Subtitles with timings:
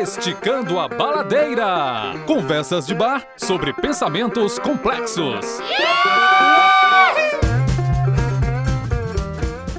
[0.00, 2.14] Esticando a Baladeira.
[2.24, 5.58] Conversas de bar sobre pensamentos complexos.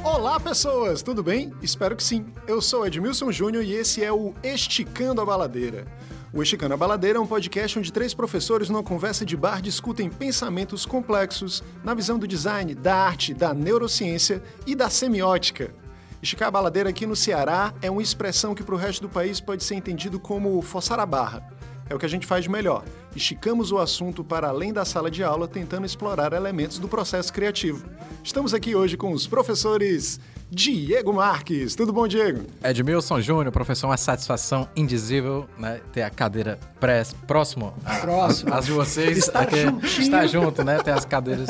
[0.04, 1.54] Olá, pessoas, tudo bem?
[1.62, 2.26] Espero que sim.
[2.46, 5.86] Eu sou Edmilson Júnior e esse é o Esticando a Baladeira.
[6.34, 10.10] O Esticando a Baladeira é um podcast onde três professores numa conversa de bar discutem
[10.10, 15.79] pensamentos complexos na visão do design, da arte, da neurociência e da semiótica.
[16.22, 19.40] Esticar a baladeira aqui no Ceará é uma expressão que para o resto do país
[19.40, 21.42] pode ser entendido como forçar a barra.
[21.90, 22.84] É o que a gente faz de melhor.
[23.16, 27.86] Esticamos o assunto para além da sala de aula, tentando explorar elementos do processo criativo.
[28.22, 30.20] Estamos aqui hoje com os professores
[30.52, 31.76] Diego Marques.
[31.76, 32.46] Tudo bom, Diego?
[32.64, 35.80] Edmilson Júnior, professor, uma satisfação indizível, né?
[35.94, 38.54] Ter a cadeira pré, próximo, próximo.
[38.54, 39.18] As, de vocês.
[39.18, 39.58] Está aqui,
[40.00, 40.80] Está junto, né?
[40.80, 41.50] Ter as cadeiras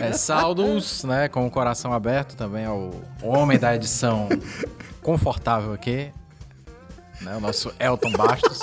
[0.00, 1.28] é, saldos, né?
[1.28, 4.28] Com o coração aberto também ao homem da edição
[5.02, 6.10] confortável aqui,
[7.20, 7.36] né?
[7.36, 8.60] O nosso Elton Bastos.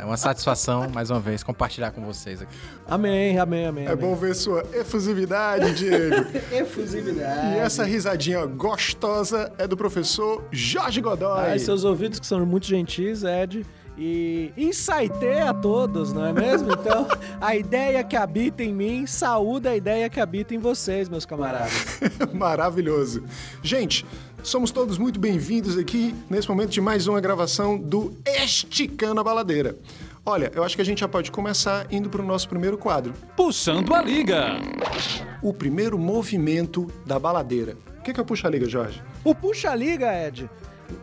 [0.00, 2.52] É uma satisfação, mais uma vez, compartilhar com vocês aqui.
[2.88, 3.84] Amém, amém, amém.
[3.86, 4.04] É amém.
[4.04, 6.26] bom ver sua efusividade, Diego.
[6.50, 7.54] efusividade.
[7.54, 11.50] E essa risadinha gostosa é do professor Jorge Godoy.
[11.50, 13.64] Ai, seus ouvidos que são muito gentis, Ed.
[14.04, 16.72] E insightei a todos, não é mesmo?
[16.72, 17.06] Então,
[17.40, 22.00] a ideia que habita em mim saúda a ideia que habita em vocês, meus camaradas.
[22.34, 23.22] Maravilhoso.
[23.62, 24.04] Gente,
[24.42, 29.76] somos todos muito bem-vindos aqui nesse momento de mais uma gravação do Esticando a Baladeira.
[30.26, 33.14] Olha, eu acho que a gente já pode começar indo para o nosso primeiro quadro.
[33.36, 34.56] Puxando a liga.
[35.40, 37.76] O primeiro movimento da baladeira.
[38.00, 39.00] O que é o puxa-liga, Jorge?
[39.22, 40.50] O puxa-liga, Ed,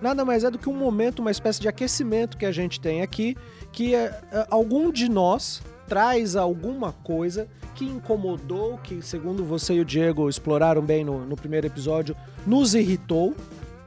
[0.01, 3.01] nada mais é do que um momento, uma espécie de aquecimento que a gente tem
[3.01, 3.35] aqui,
[3.71, 9.79] que é, é, algum de nós traz alguma coisa que incomodou, que segundo você e
[9.79, 12.15] o Diego exploraram bem no, no primeiro episódio,
[12.45, 13.35] nos irritou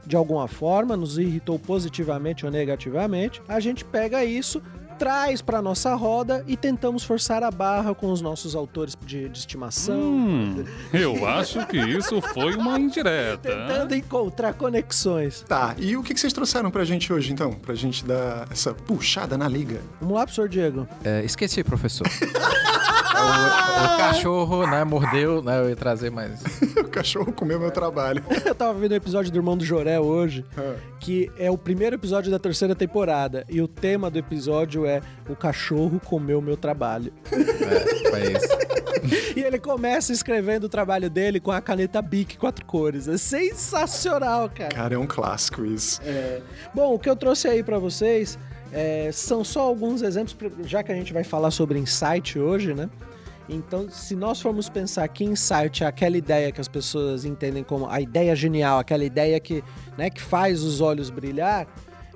[0.05, 3.41] de alguma forma, nos irritou positivamente ou negativamente.
[3.47, 4.61] A gente pega isso,
[4.93, 9.39] traz para nossa roda e tentamos forçar a barra com os nossos autores de, de
[9.39, 9.99] estimação.
[9.99, 13.49] Hum, eu acho que isso foi uma indireta.
[13.49, 15.43] Tentando encontrar conexões.
[15.47, 17.53] Tá, e o que vocês trouxeram pra gente hoje, então?
[17.53, 19.81] Pra gente dar essa puxada na liga.
[19.99, 20.87] Vamos lá, professor Diego.
[21.03, 22.07] É, esqueci, professor.
[23.23, 25.59] o, o, cachorro, né, mordeu, né?
[25.59, 26.41] Eu ia trazer mais.
[26.77, 28.23] o cachorro comeu meu trabalho.
[28.45, 30.75] eu tava vendo o um episódio do Irmão do Joré hoje, é.
[30.99, 33.45] que é o primeiro episódio da terceira temporada.
[33.49, 37.13] E o tema do episódio é O cachorro comeu meu trabalho.
[37.31, 39.33] É, foi isso.
[39.37, 43.07] e ele começa escrevendo o trabalho dele com a caneta Bic quatro cores.
[43.07, 44.69] É sensacional, cara.
[44.69, 46.01] Cara, é um clássico isso.
[46.03, 46.41] É.
[46.73, 48.37] Bom, o que eu trouxe aí para vocês
[48.71, 52.89] é, são só alguns exemplos, já que a gente vai falar sobre insight hoje, né?
[53.47, 57.89] Então, se nós formos pensar que insight é aquela ideia que as pessoas entendem como
[57.89, 59.63] a ideia genial, aquela ideia que,
[59.97, 61.67] né, que faz os olhos brilhar,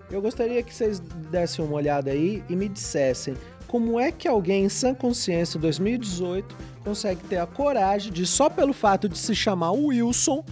[0.09, 3.35] eu gostaria que vocês dessem uma olhada aí e me dissessem
[3.67, 8.49] como é que alguém em sã consciência em 2018 consegue ter a coragem de, só
[8.49, 10.43] pelo fato de se chamar Wilson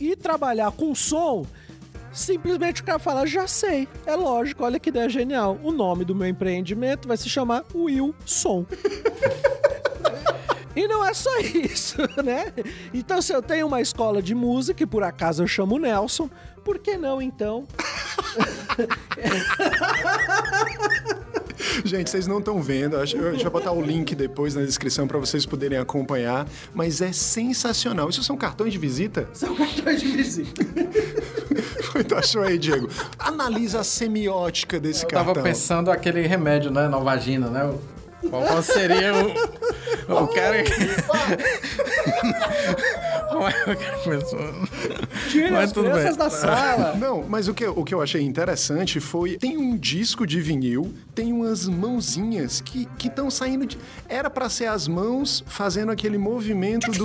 [0.00, 1.46] e trabalhar com som,
[2.12, 5.58] simplesmente o cara fala, já sei, é lógico, olha que ideia genial.
[5.62, 8.66] O nome do meu empreendimento vai se chamar Wilson.
[10.76, 12.52] E não é só isso, né?
[12.92, 16.28] Então, se eu tenho uma escola de música e por acaso eu chamo Nelson,
[16.66, 17.64] por que não então?
[21.84, 25.16] Gente, vocês não estão vendo, a gente vai botar o link depois na descrição para
[25.16, 26.44] vocês poderem acompanhar,
[26.74, 28.10] mas é sensacional.
[28.10, 29.28] Isso são cartões de visita?
[29.32, 30.64] São cartões de visita.
[32.08, 32.88] tu achou aí, Diego?
[33.16, 35.28] Analisa a semiótica desse Eu cartão.
[35.30, 37.72] Eu tava pensando aquele remédio, né, na vagina, né?
[38.30, 40.72] Qual seria o, o cara que...
[43.30, 43.52] Como é?
[45.28, 46.16] Tira as crianças bem.
[46.16, 46.94] da sala.
[46.94, 49.36] Não, mas o que, o que eu achei interessante foi...
[49.36, 53.78] Tem um disco de vinil, tem umas mãozinhas que estão saindo de...
[54.08, 57.04] Era para ser as mãos fazendo aquele movimento do...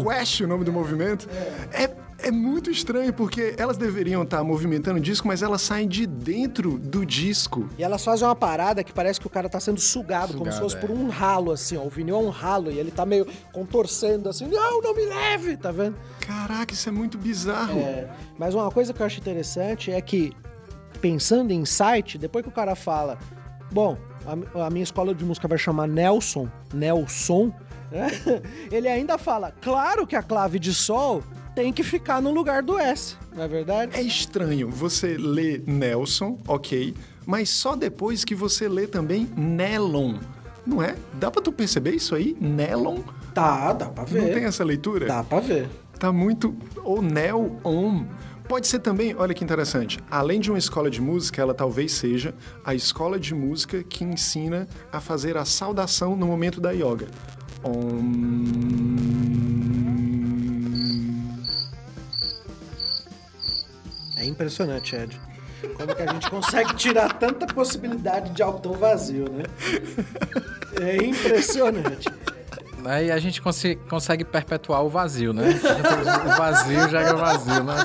[0.00, 1.28] Squash, o nome do movimento.
[1.72, 1.90] É,
[2.22, 6.78] é muito estranho, porque elas deveriam estar movimentando o disco, mas elas saem de dentro
[6.78, 7.68] do disco.
[7.76, 10.52] E elas fazem uma parada que parece que o cara tá sendo sugado, sugado como
[10.52, 10.80] se fosse é.
[10.80, 11.82] por um ralo, assim, ó.
[11.82, 15.56] O vinil é um ralo e ele tá meio contorcendo assim, não, não me leve,
[15.56, 15.96] tá vendo?
[16.20, 17.80] Caraca, isso é muito bizarro.
[17.80, 18.08] É,
[18.38, 20.32] mas uma coisa que eu acho interessante é que,
[21.00, 23.18] pensando em site, depois que o cara fala,
[23.70, 27.52] bom, a, a minha escola de música vai chamar Nelson, Nelson,
[27.90, 28.08] né?
[28.70, 31.22] ele ainda fala, claro que a clave de sol
[31.54, 33.96] tem que ficar no lugar do S, não é verdade?
[33.96, 36.94] É estranho você lê Nelson, ok,
[37.26, 40.18] mas só depois que você lê também Nelon.
[40.64, 40.94] Não é?
[41.14, 42.36] Dá pra tu perceber isso aí?
[42.40, 43.00] Nelon?
[43.34, 44.22] Tá, dá pra ver.
[44.22, 45.06] Não tem essa leitura?
[45.06, 45.68] Dá pra ver.
[45.98, 46.54] Tá muito.
[46.84, 48.04] Ou Nel-on.
[48.48, 52.34] Pode ser também, olha que interessante, além de uma escola de música, ela talvez seja
[52.64, 57.06] a escola de música que ensina a fazer a saudação no momento da yoga.
[57.64, 59.71] Om...
[64.22, 65.20] É impressionante, Ed.
[65.76, 69.44] Como que a gente consegue tirar tanta possibilidade de algo tão vazio, né?
[70.80, 72.08] É impressionante.
[72.84, 75.44] Aí a gente consi- consegue perpetuar o vazio, né?
[76.24, 77.76] O vazio já é o vazio, né?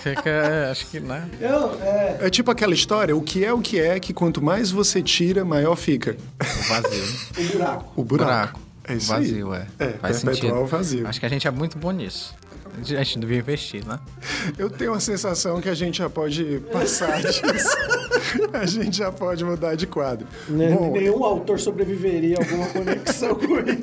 [0.00, 1.28] Fica, acho que, né?
[1.40, 4.70] Eu, é, É tipo aquela história, o que é o que é, que quanto mais
[4.70, 6.16] você tira, maior fica.
[6.40, 7.04] O vazio.
[7.36, 7.92] o buraco.
[7.96, 8.30] O buraco.
[8.30, 8.60] Buraco.
[8.84, 9.62] É isso vazio, aí.
[9.78, 9.84] é.
[9.84, 10.54] É, Faz perpetuar sentido.
[10.62, 11.06] o vazio.
[11.08, 12.34] Acho que a gente é muito bom nisso.
[12.78, 13.98] A gente devia investir, né?
[14.56, 17.42] Eu tenho a sensação que a gente já pode passar disso.
[18.52, 20.26] a gente já pode mudar de quadro.
[20.48, 23.78] Né, Bom, Nenhum autor sobreviveria a alguma conexão com ele.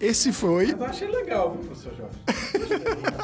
[0.00, 3.22] esse foi Eu achei legal, viu, professor Jorge?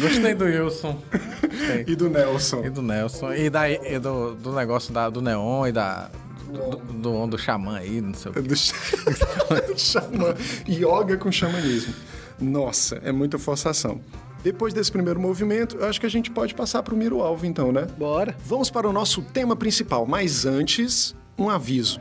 [0.00, 0.98] Gostei do Wilson.
[1.42, 1.84] Gostei.
[1.86, 2.64] e do Nelson.
[2.64, 3.32] E do Nelson.
[3.32, 6.10] E, da, e do, do negócio da, do Neon e da.
[6.48, 8.40] Do, do, do xamã aí, não sei o quê.
[8.40, 10.34] Do, do xamã.
[10.68, 11.92] Yoga com xamanismo.
[12.40, 14.00] Nossa, é muita forçação.
[14.42, 17.44] Depois desse primeiro movimento, eu acho que a gente pode passar para o miro alvo,
[17.44, 17.86] então, né?
[17.98, 18.36] Bora.
[18.44, 22.00] Vamos para o nosso tema principal, mas antes, um aviso.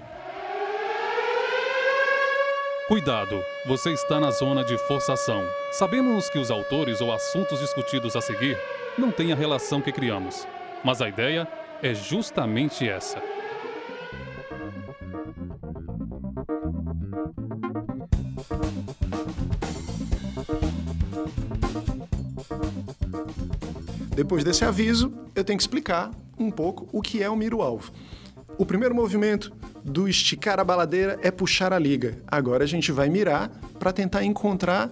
[2.87, 5.43] Cuidado, você está na zona de forçação.
[5.73, 8.57] Sabemos que os autores ou assuntos discutidos a seguir
[8.97, 10.47] não têm a relação que criamos,
[10.85, 11.45] mas a ideia
[11.81, 13.21] é justamente essa.
[24.17, 26.09] Depois desse aviso, eu tenho que explicar
[26.39, 27.91] um pouco o que é o miro-alvo.
[28.57, 29.53] O primeiro movimento
[29.85, 32.17] do esticar a baladeira é puxar a liga.
[32.25, 33.47] Agora a gente vai mirar
[33.77, 34.91] para tentar encontrar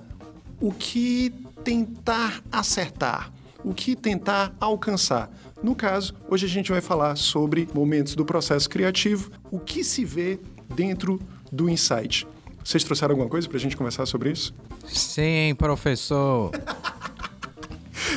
[0.61, 1.33] o que
[1.63, 3.33] tentar acertar,
[3.63, 5.31] o que tentar alcançar.
[5.63, 10.05] No caso, hoje a gente vai falar sobre momentos do processo criativo, o que se
[10.05, 10.39] vê
[10.75, 11.19] dentro
[11.51, 12.27] do insight.
[12.63, 14.53] Vocês trouxeram alguma coisa para a gente conversar sobre isso?
[14.85, 16.51] Sim, professor.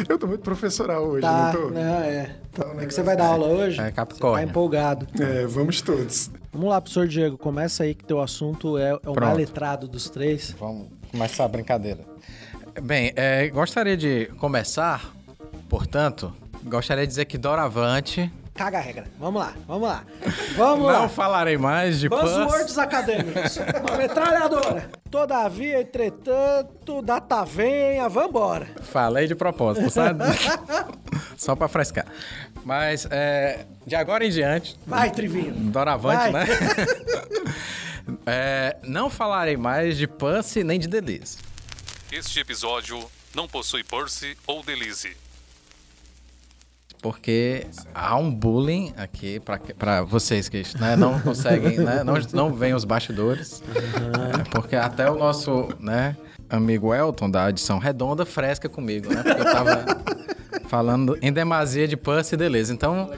[0.08, 1.70] Eu tô muito professoral hoje, Tá, não tô?
[1.70, 2.36] né, é.
[2.52, 3.80] Tá um É que você vai dar aula hoje?
[3.80, 4.48] É, Tá Capricórnio.
[4.48, 5.06] empolgado.
[5.20, 6.30] É, vamos todos.
[6.52, 9.20] Vamos lá, professor Diego, começa aí que teu assunto é, é o Pronto.
[9.20, 10.54] mais letrado dos três.
[10.58, 12.00] Vamos começar a brincadeira.
[12.82, 15.12] Bem, é, gostaria de começar,
[15.68, 16.32] portanto,
[16.64, 19.04] gostaria de dizer que doravante Caga a regra.
[19.20, 20.04] Vamos lá, vamos lá.
[20.56, 21.08] Vamos não lá.
[21.08, 22.22] falarei mais de Pans.
[22.22, 23.56] Buzzwords acadêmicos.
[23.56, 24.90] Uma metralhadora.
[25.08, 28.66] Todavia, entretanto, data venha, vambora.
[28.82, 30.24] Falei de propósito, sabe?
[31.38, 32.04] Só pra frescar.
[32.64, 35.52] Mas, é, de agora em diante, Vai, Trivinho.
[35.54, 36.46] doravante, Vai.
[36.46, 36.46] né?
[38.24, 41.36] É, não falarei mais de Pance nem de Delize.
[42.10, 42.98] Este episódio
[43.34, 45.14] não possui Percy ou Delize.
[47.00, 49.40] Porque há um bullying aqui
[49.78, 53.62] pra vocês que né, não conseguem, né, não, não veem os bastidores.
[53.74, 56.16] É, porque até o nosso né,
[56.50, 59.22] amigo Elton, da edição redonda, fresca comigo, né?
[59.22, 59.84] Porque eu tava
[60.66, 62.72] falando em demasia de Puss e Deleuze.
[62.72, 63.10] Então,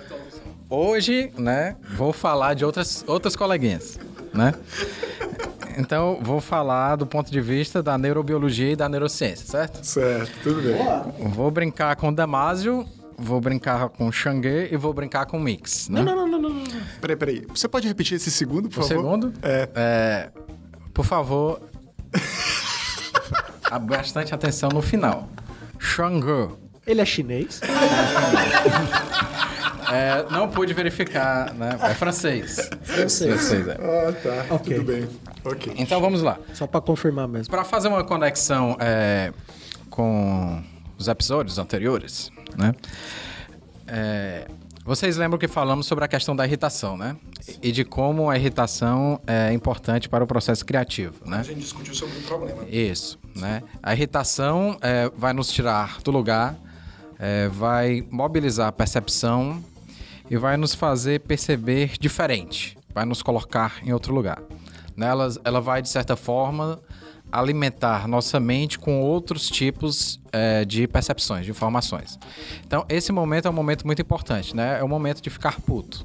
[0.69, 3.99] hoje, né, vou falar de outras, outras coleguinhas,
[4.35, 4.55] né?
[5.79, 9.83] Então, vou falar do ponto de vista da neurobiologia e da neurociência, certo?
[9.85, 11.29] Certo, tudo bem.
[11.31, 12.87] Vou brincar com Damasio,
[13.21, 16.03] vou brincar com Xangue e vou brincar com Mix, né?
[16.03, 16.65] Não, não, não, não, não.
[17.01, 17.47] Peraí, peraí.
[17.55, 19.03] Você pode repetir esse segundo, por O favor?
[19.03, 19.33] segundo?
[19.43, 19.69] É.
[19.75, 20.31] É,
[20.95, 21.61] por favor,
[23.71, 25.29] há bastante atenção no final.
[25.79, 26.55] Xangue.
[26.87, 27.61] Ele é chinês?
[29.93, 31.77] É, não pude verificar, né?
[31.83, 32.71] É francês.
[32.83, 33.53] Francês.
[33.69, 33.73] é.
[33.73, 34.55] Ah, tá.
[34.55, 34.77] Ok.
[34.77, 35.09] Tudo bem.
[35.45, 35.73] Ok.
[35.77, 36.39] Então vamos lá.
[36.55, 37.51] Só pra confirmar mesmo.
[37.51, 39.33] Para fazer uma conexão é,
[39.89, 40.63] com
[40.97, 42.31] os episódios anteriores,
[42.61, 42.75] né?
[43.87, 44.47] É,
[44.85, 47.17] vocês lembram que falamos sobre a questão da irritação, né?
[47.63, 51.39] E de como a irritação é importante para o processo criativo, né?
[51.39, 52.65] A gente discutiu sobre o problema.
[52.69, 53.63] Isso, né?
[53.83, 56.57] A irritação é, vai nos tirar do lugar,
[57.19, 59.63] é, vai mobilizar a percepção
[60.31, 64.41] e vai nos fazer perceber diferente, vai nos colocar em outro lugar.
[64.97, 65.07] Né?
[65.09, 66.81] Ela, ela vai, de certa forma,
[67.33, 72.19] alimentar nossa mente com outros tipos é, de percepções, de informações.
[72.67, 74.79] Então, esse momento é um momento muito importante, né?
[74.81, 76.05] É o momento de ficar puto.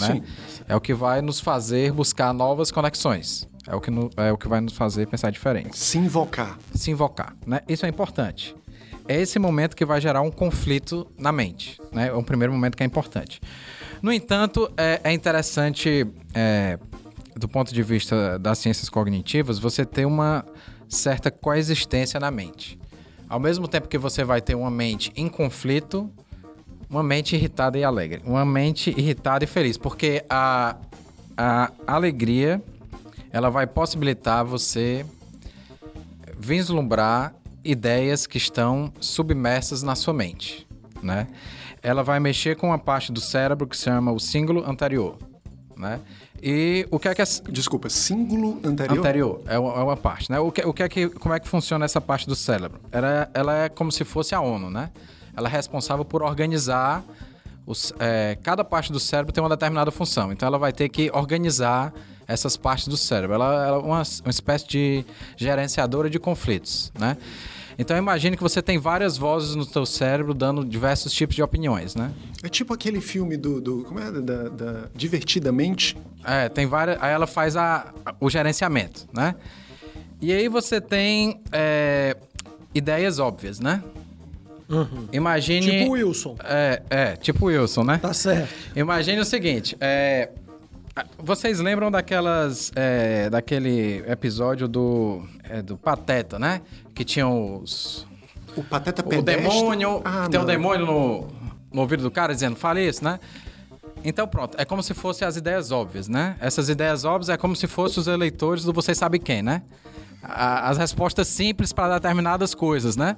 [0.00, 0.22] Né?
[0.68, 3.46] É o que vai nos fazer buscar novas conexões.
[3.66, 6.58] É o que, no- é o que vai nos fazer pensar diferente Se invocar.
[6.74, 7.60] se invocar, né?
[7.68, 8.56] Isso é importante.
[9.06, 12.08] É esse momento que vai gerar um conflito na mente, né?
[12.08, 13.40] É um primeiro momento que é importante.
[14.00, 16.76] No entanto, é, é interessante, é,
[17.36, 20.44] do ponto de vista das ciências cognitivas, você ter uma
[20.88, 22.78] certa coexistência na mente.
[23.28, 26.10] Ao mesmo tempo que você vai ter uma mente em conflito,
[26.88, 28.20] uma mente irritada e alegre.
[28.26, 29.78] Uma mente irritada e feliz.
[29.78, 30.76] Porque a,
[31.36, 32.62] a alegria,
[33.30, 35.06] ela vai possibilitar você
[36.38, 37.34] vislumbrar
[37.64, 40.66] ideias que estão submersas na sua mente,
[41.02, 41.28] né?
[41.82, 45.16] Ela vai mexer com uma parte do cérebro que se chama o símbolo anterior,
[45.76, 46.00] né?
[46.42, 47.24] E o que é que é...
[47.50, 48.98] Desculpa, símbolo anterior?
[48.98, 50.40] Anterior, é uma, é uma parte, né?
[50.40, 52.80] O que, o que é que, como é que funciona essa parte do cérebro?
[52.90, 54.90] Ela, ela é como se fosse a ONU, né?
[55.36, 57.04] Ela é responsável por organizar...
[57.64, 60.32] Os, é, cada parte do cérebro tem uma determinada função.
[60.32, 61.94] Então, ela vai ter que organizar
[62.26, 63.34] essas partes do cérebro.
[63.36, 65.04] Ela, ela é uma, uma espécie de
[65.36, 67.16] gerenciadora de conflitos, né?
[67.82, 71.94] Então imagine que você tem várias vozes no seu cérebro dando diversos tipos de opiniões,
[71.96, 72.12] né?
[72.42, 73.60] É tipo aquele filme do.
[73.60, 74.10] do como é?
[74.10, 75.96] Da, da Divertidamente.
[76.24, 76.96] É, tem várias.
[77.02, 79.34] Aí ela faz a, o gerenciamento, né?
[80.20, 82.16] E aí você tem é,
[82.72, 83.82] ideias óbvias, né?
[84.68, 85.08] Uhum.
[85.12, 85.80] Imagine.
[85.80, 86.36] Tipo Wilson.
[86.44, 87.98] É, é, tipo Wilson, né?
[87.98, 88.54] Tá certo.
[88.76, 90.30] Imagine o seguinte, é,
[91.18, 96.60] vocês lembram daquelas, é, daquele episódio do, é, do Pateta, né?
[96.94, 98.06] Que tinham os...
[98.56, 99.42] O Pateta O pedestre.
[99.48, 101.28] demônio, Ah, tem um demônio no,
[101.72, 103.18] no ouvido do cara dizendo, fale isso, né?
[104.04, 106.36] Então pronto, é como se fossem as ideias óbvias, né?
[106.40, 109.62] Essas ideias óbvias é como se fossem os eleitores do você sabe quem, né?
[110.22, 113.16] As respostas simples para determinadas coisas, né?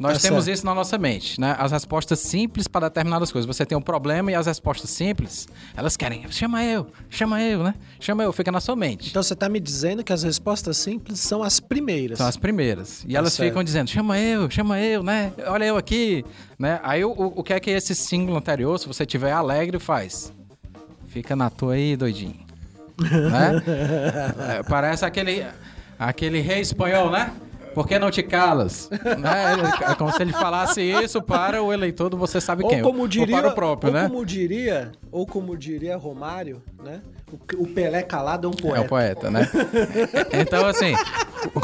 [0.00, 0.56] Nós Tá temos certo.
[0.56, 1.54] isso na nossa mente, né?
[1.58, 3.46] As respostas simples para determinadas coisas.
[3.46, 7.74] Você tem um problema e as respostas simples, elas querem, chama eu, chama eu, né?
[8.00, 9.10] Chama eu, fica na sua mente.
[9.10, 12.16] Então você tá me dizendo que as respostas simples são as primeiras.
[12.16, 13.04] São as primeiras.
[13.04, 13.50] E Tá elas certo.
[13.50, 15.34] ficam dizendo, chama eu, chama eu, né?
[15.46, 16.24] Olha eu aqui,
[16.58, 16.80] né?
[16.82, 20.32] Aí o, o, o que é que esse símbolo anterior, se você tiver alegre, faz?
[21.08, 22.40] Fica na tua aí, doidinho.
[22.98, 23.62] né?
[24.58, 25.44] É, parece aquele,
[25.98, 27.30] aquele rei espanhol, né?
[27.74, 28.88] Por que não te calas?
[29.18, 29.90] né?
[29.90, 32.82] É como se ele falasse isso para o eleitor do você sabe quem.
[32.82, 34.08] Ou como diria, ou para o próprio, ou né?
[34.08, 37.00] como diria, ou como diria Romário, né?
[37.32, 38.84] O, o Pelé calado é um É poeta.
[38.84, 39.48] o poeta, né?
[40.32, 40.94] então, assim,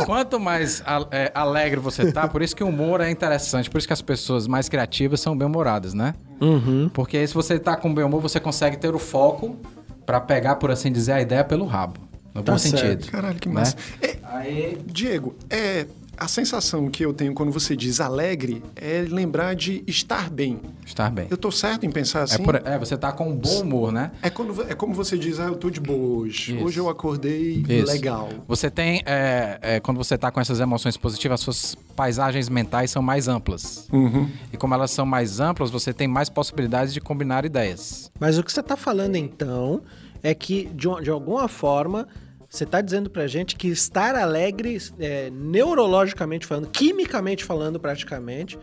[0.04, 3.86] quanto mais é, alegre você tá, por isso que o humor é interessante, por isso
[3.86, 6.14] que as pessoas mais criativas são bem-humoradas, né?
[6.40, 6.88] Uhum.
[6.92, 9.56] Porque aí, se você tá com bem humor, você consegue ter o foco
[10.04, 12.05] pra pegar, por assim dizer, a ideia pelo rabo.
[12.36, 12.78] No Tá bom certo.
[12.78, 13.10] sentido.
[13.10, 13.54] Caralho, que né?
[13.54, 13.76] massa.
[14.02, 15.86] É, Aí, Diego, é.
[16.18, 20.58] A sensação que eu tenho quando você diz alegre é lembrar de estar bem.
[20.86, 21.26] estar bem.
[21.28, 22.42] Eu tô certo em pensar É, assim?
[22.42, 24.12] por- é, você tá com um bom humor, né?
[24.22, 26.56] É, quando, é como você diz, ah, eu tô de boa hoje.
[26.56, 26.64] Isso.
[26.64, 27.86] Hoje eu acordei Isso.
[27.86, 28.30] legal.
[28.48, 32.90] Você tem, é, é, quando você tá com essas emoções positivas, as suas paisagens mentais
[32.90, 33.86] são mais amplas.
[33.92, 34.26] Uhum.
[34.50, 38.10] E como elas são mais amplas, você tem mais possibilidades de combinar ideias.
[38.18, 39.82] Mas o que você tá falando então
[40.22, 42.08] é que, de, de alguma forma,
[42.56, 48.58] você tá dizendo pra gente que estar alegre, é, neurologicamente falando, quimicamente falando praticamente,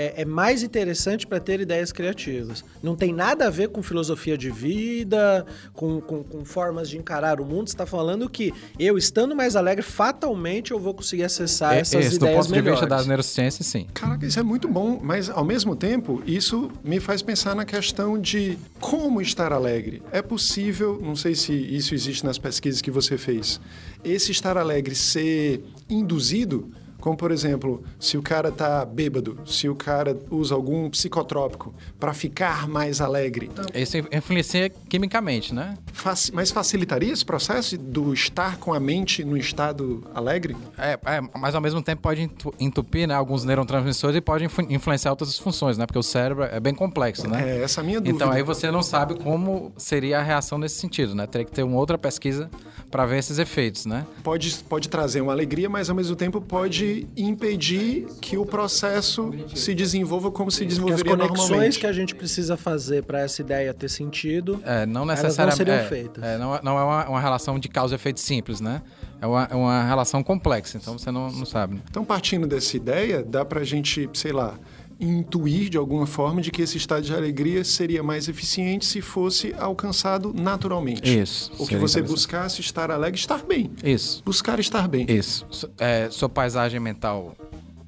[0.00, 2.64] é, é mais interessante para ter ideias criativas.
[2.82, 7.40] Não tem nada a ver com filosofia de vida, com, com, com formas de encarar
[7.40, 7.68] o mundo.
[7.68, 12.06] Você tá falando que eu, estando mais alegre, fatalmente eu vou conseguir acessar É, essas
[12.06, 12.88] esse, do ideias ponto de vista melhores.
[12.88, 13.86] das neurociências, sim.
[13.92, 18.18] Caraca, isso é muito bom, mas ao mesmo tempo, isso me faz pensar na questão
[18.18, 20.02] de como estar alegre.
[20.10, 23.60] É possível, não sei se isso existe nas pesquisas que você fez,
[24.02, 26.70] esse estar alegre ser induzido?
[27.00, 32.12] Como, por exemplo, se o cara tá bêbado, se o cara usa algum psicotrópico para
[32.14, 35.76] ficar mais alegre, Isso influencia quimicamente, né?
[35.92, 40.56] Faci- mas facilitaria esse processo do estar com a mente no estado alegre?
[40.78, 44.66] É, é, mas ao mesmo tempo pode entu- entupir né, alguns neurotransmissores e pode influ-
[44.70, 45.86] influenciar outras funções, né?
[45.86, 47.58] Porque o cérebro é bem complexo, né?
[47.58, 48.16] É essa a minha dúvida.
[48.24, 51.26] Então aí você não sabe como seria a reação nesse sentido, né?
[51.26, 52.50] Teria que ter uma outra pesquisa
[52.90, 54.04] para ver esses efeitos, né?
[54.22, 56.84] pode, pode trazer uma alegria, mas ao mesmo tempo pode
[57.16, 61.78] impedir que o processo se desenvolva como se Que as desenvolveria conexões normalmente.
[61.78, 65.56] que a gente precisa fazer para essa ideia ter sentido É, não Elas não necessariamente.
[65.56, 66.22] seriam é, feitas.
[66.24, 68.82] é, não, é- não é uma, uma relação de causa e efeito simples, né?
[69.20, 71.74] É uma, é uma relação complexa, então você não, não sabe.
[71.74, 71.80] né?
[71.90, 74.58] Então, partindo dessa ideia, dá pra gente, sei lá,
[75.00, 79.54] intuir de alguma forma de que esse estado de alegria seria mais eficiente se fosse
[79.58, 81.18] alcançado naturalmente.
[81.18, 83.70] Isso, Ou que você buscasse estar alegre, estar bem.
[83.82, 84.22] Isso.
[84.24, 85.06] Buscar estar bem.
[85.08, 85.46] Isso.
[85.78, 87.34] É, sua paisagem mental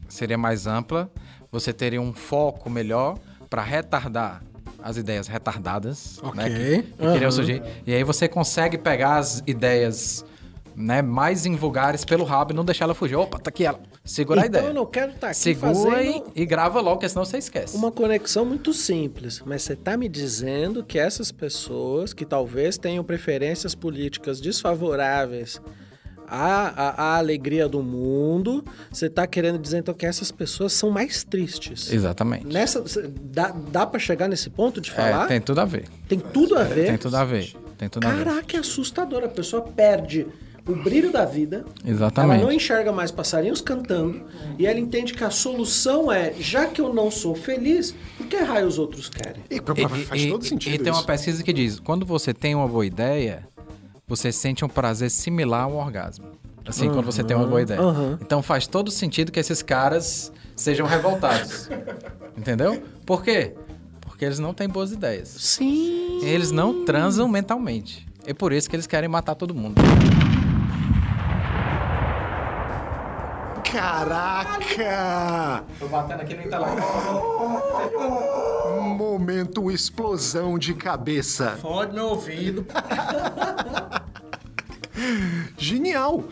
[0.09, 1.11] seria mais ampla,
[1.51, 3.19] você teria um foco melhor
[3.51, 4.43] para retardar
[4.83, 6.49] as ideias retardadas, né?
[6.49, 7.31] Que, que queriam Aham.
[7.31, 7.63] surgir.
[7.87, 10.25] E aí você consegue pegar as ideias
[10.75, 13.17] né, mais invulgares pelo rabo e não deixar ela fugir.
[13.17, 13.79] Opa, tá aqui ela.
[14.05, 14.71] Segura a então ideia.
[14.71, 17.77] eu não quero estar aqui Segura fazendo e, e grava logo, porque senão você esquece.
[17.77, 19.41] uma conexão muito simples.
[19.47, 25.61] Mas você está me dizendo que essas pessoas que talvez tenham preferências políticas desfavoráveis
[26.27, 30.91] a, a, a alegria do mundo, você tá querendo dizer então que essas pessoas são
[30.91, 31.93] mais tristes.
[31.93, 32.47] Exatamente.
[32.47, 32.83] Nessa,
[33.21, 35.27] dá, dá para chegar nesse ponto de falar?
[35.27, 35.85] É, tem tudo a ver.
[36.09, 36.87] Tem tudo a ver.
[36.87, 37.53] Tem tudo a ver.
[37.77, 38.25] Tem tudo a ver.
[38.25, 39.23] Caraca, é assustador.
[39.25, 40.27] A pessoa perde
[40.67, 41.65] o brilho da vida.
[41.85, 42.37] Exatamente.
[42.41, 44.23] Ela não enxerga mais passarinhos cantando.
[44.59, 48.37] E ela entende que a solução é: já que eu não sou feliz, por que
[48.37, 49.43] raio os outros querem?
[49.51, 51.07] E, E- faz e- todo e- sentido E tem uma isso.
[51.07, 53.47] pesquisa que diz: quando você tem uma boa ideia,
[54.07, 56.27] você sente um prazer similar ao orgasmo.
[56.65, 57.81] Assim, quando você tem uma boa ideia.
[57.81, 58.19] aham.
[58.23, 61.69] Então faz todo sentido que esses caras sejam revoltados.
[62.39, 62.81] Entendeu?
[63.05, 63.53] Por quê?
[64.01, 65.27] Porque eles não têm boas ideias.
[65.29, 66.21] Sim.
[66.23, 68.07] Eles não transam mentalmente.
[68.25, 69.75] É por isso que eles querem matar todo mundo.
[73.73, 75.65] Caraca!
[75.79, 76.85] Tô batendo aqui no interlagos.
[78.99, 81.57] Momento explosão de cabeça.
[81.57, 82.67] Fode meu ouvido.
[85.57, 86.25] Genial!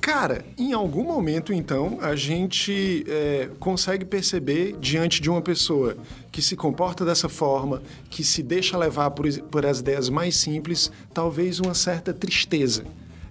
[0.00, 5.94] Cara, em algum momento, então, a gente é, consegue perceber diante de uma pessoa
[6.32, 10.90] que se comporta dessa forma, que se deixa levar por, por as ideias mais simples,
[11.12, 12.84] talvez uma certa tristeza.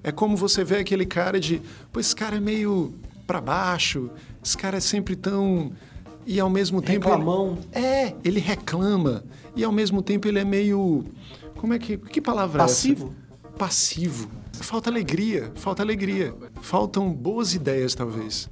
[0.04, 1.60] É como você vê aquele cara de,
[1.92, 2.94] pô, esse cara é meio
[3.28, 4.10] pra baixo,
[4.44, 5.72] esse cara é sempre tão.
[6.26, 7.08] E ao mesmo tempo.
[7.08, 7.58] ele- Reclamão.
[7.72, 9.24] é, ele reclama.
[9.56, 11.04] E ao mesmo tempo ele é meio.
[11.58, 11.98] Como é que.
[11.98, 13.06] Que palavra Passivo?
[13.06, 13.10] é
[13.50, 13.58] essa?
[13.58, 14.30] Passivo.
[14.54, 16.34] Falta alegria, falta alegria.
[16.62, 18.50] Faltam boas ideias, talvez.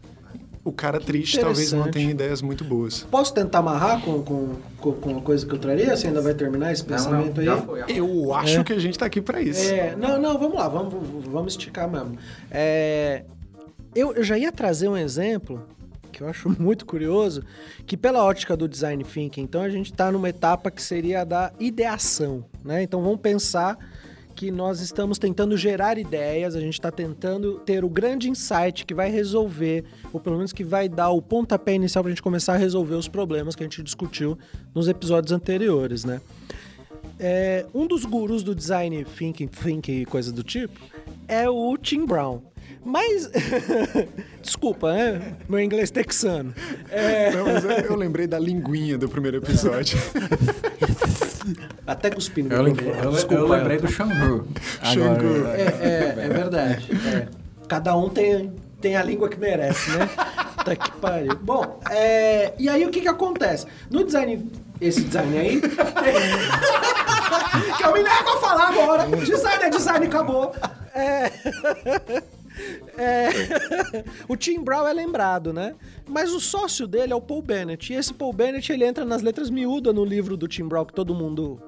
[0.64, 3.04] O cara triste talvez não tenha ideias muito boas.
[3.12, 5.96] Posso tentar amarrar com, com, com, com uma coisa que eu traria?
[5.96, 7.48] Você ainda vai terminar esse pensamento aí?
[7.96, 9.70] Eu acho que a gente tá aqui pra isso.
[9.72, 10.94] É, não, não, vamos lá, vamos,
[11.28, 12.18] vamos esticar mesmo.
[12.50, 13.26] É,
[13.96, 15.66] eu, já ia trazer um exemplo
[16.12, 17.44] que eu acho muito curioso,
[17.86, 21.24] que pela ótica do design thinking, então a gente está numa etapa que seria a
[21.24, 22.84] da ideação, né?
[22.84, 23.78] Então vamos pensar
[24.36, 28.94] que nós estamos tentando gerar ideias, a gente está tentando ter o grande insight que
[28.94, 32.54] vai resolver, ou pelo menos que vai dar o pontapé inicial para a gente começar
[32.54, 34.38] a resolver os problemas que a gente discutiu
[34.74, 36.20] nos episódios anteriores, né?
[37.18, 40.78] É, um dos gurus do design thinking, thinking e coisa do tipo
[41.30, 42.42] é o Tim Brown.
[42.86, 43.30] Mas,
[44.44, 45.34] desculpa, né?
[45.50, 46.54] Meu inglês texano.
[46.92, 49.98] É, Não, mas eu, eu lembrei da linguinha do primeiro episódio.
[51.88, 52.54] até cuspindo.
[52.54, 52.88] Eu, meu lem- nome.
[53.00, 53.56] eu- eu Desculpa.
[53.58, 54.48] lembrei do Xangu.
[54.84, 55.10] Xangu.
[55.38, 56.90] Agora, É, é, é verdade.
[57.08, 57.28] é.
[57.68, 60.08] Cada um tem, tem a língua que merece, né?
[60.64, 61.36] Tá que pariu.
[61.42, 63.66] Bom, é, e aí o que que acontece?
[63.90, 64.48] No design,
[64.80, 65.60] esse design aí...
[67.78, 69.08] que eu me nego a falar agora.
[69.26, 70.54] Design é design, acabou.
[70.94, 71.32] É...
[72.98, 73.30] É,
[74.28, 75.76] o Tim Brown é lembrado, né?
[76.08, 77.92] Mas o sócio dele é o Paul Bennett.
[77.92, 80.94] E esse Paul Bennett, ele entra nas letras miúdas no livro do Tim Brown, que
[80.94, 81.60] todo mundo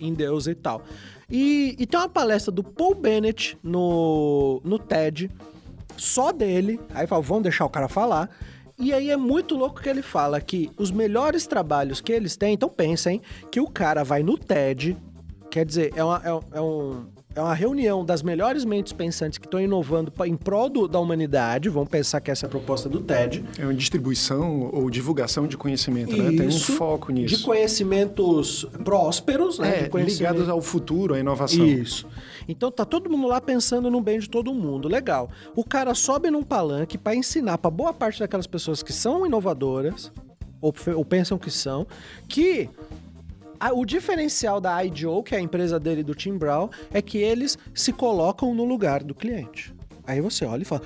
[0.00, 0.82] em Deus e tal.
[1.30, 5.30] E, e tem uma palestra do Paul Bennett no, no TED,
[5.96, 6.80] só dele.
[6.94, 8.30] Aí fala, vamos deixar o cara falar.
[8.78, 12.54] E aí é muito louco que ele fala que os melhores trabalhos que eles têm,
[12.54, 13.20] então pensem
[13.50, 14.96] que o cara vai no TED,
[15.50, 17.06] quer dizer, é uma, é, é um,
[17.38, 21.68] é uma reunião das melhores mentes pensantes que estão inovando em prol do- da humanidade,
[21.68, 23.44] vamos pensar que essa é a proposta do TED.
[23.58, 26.30] É uma distribuição ou divulgação de conhecimento, né?
[26.30, 27.44] Tem um Isso, foco De nisso.
[27.44, 29.68] conhecimentos prósperos, né?
[29.68, 31.64] É, de conhecimento- ligados ao futuro, à inovação.
[31.64, 32.06] Isso.
[32.48, 34.88] Então tá todo mundo lá pensando no bem de todo mundo.
[34.88, 35.30] Legal.
[35.54, 40.10] O cara sobe num palanque pra ensinar pra boa parte daquelas pessoas que são inovadoras,
[40.60, 41.86] ou, ou pensam que são,
[42.26, 42.68] que
[43.74, 47.58] o diferencial da IDO, que é a empresa dele do Tim Brown, é que eles
[47.74, 49.74] se colocam no lugar do cliente.
[50.06, 50.82] Aí você olha e fala,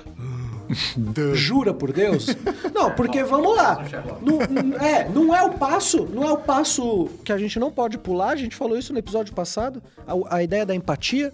[0.97, 1.33] Duh.
[1.35, 2.27] Jura por Deus?
[2.73, 3.85] Não, porque vamos lá.
[4.21, 7.71] Não, não- é, não é o passo, não é o passo que a gente não
[7.71, 8.31] pode pular.
[8.31, 11.31] A gente falou isso no episódio passado, a, a ideia da empatia.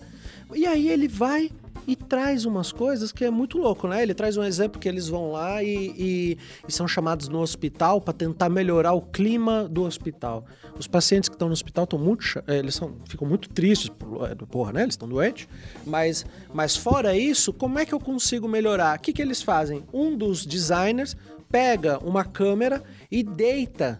[0.53, 1.49] E aí ele vai
[1.91, 4.03] e traz umas coisas que é muito louco, né?
[4.03, 7.99] Ele traz um exemplo que eles vão lá e, e- e são chamados no hospital
[7.99, 10.45] para tentar melhorar o clima do hospital.
[10.77, 13.89] Os pacientes que estão no hospital estão muito, eh, eles são, ficam muito tristes,
[14.29, 14.83] eh, porra, né?
[14.83, 15.47] Eles estão doentes.
[15.85, 18.97] Mas, mas fora isso, como é que eu consigo melhorar?
[18.97, 19.83] O que, que eles fazem?
[19.91, 21.17] Um dos designers
[21.51, 23.99] pega uma câmera e deita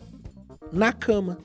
[0.71, 1.39] na cama.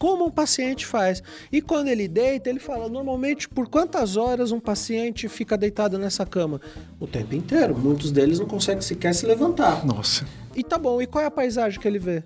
[0.00, 1.22] Como um paciente faz.
[1.52, 6.24] E quando ele deita, ele fala: normalmente por quantas horas um paciente fica deitado nessa
[6.24, 6.58] cama?
[6.98, 7.76] O tempo inteiro.
[7.76, 9.84] Muitos deles não conseguem sequer se levantar.
[9.84, 10.26] Nossa.
[10.56, 12.24] E tá bom, e qual é a paisagem que ele vê?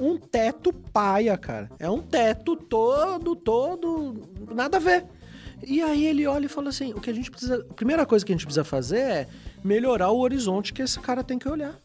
[0.00, 1.68] Um teto paia, cara.
[1.78, 4.14] É um teto todo, todo.
[4.54, 5.04] Nada a ver.
[5.62, 7.66] E aí ele olha e fala assim: o que a gente precisa.
[7.68, 9.28] A primeira coisa que a gente precisa fazer é
[9.62, 11.78] melhorar o horizonte que esse cara tem que olhar.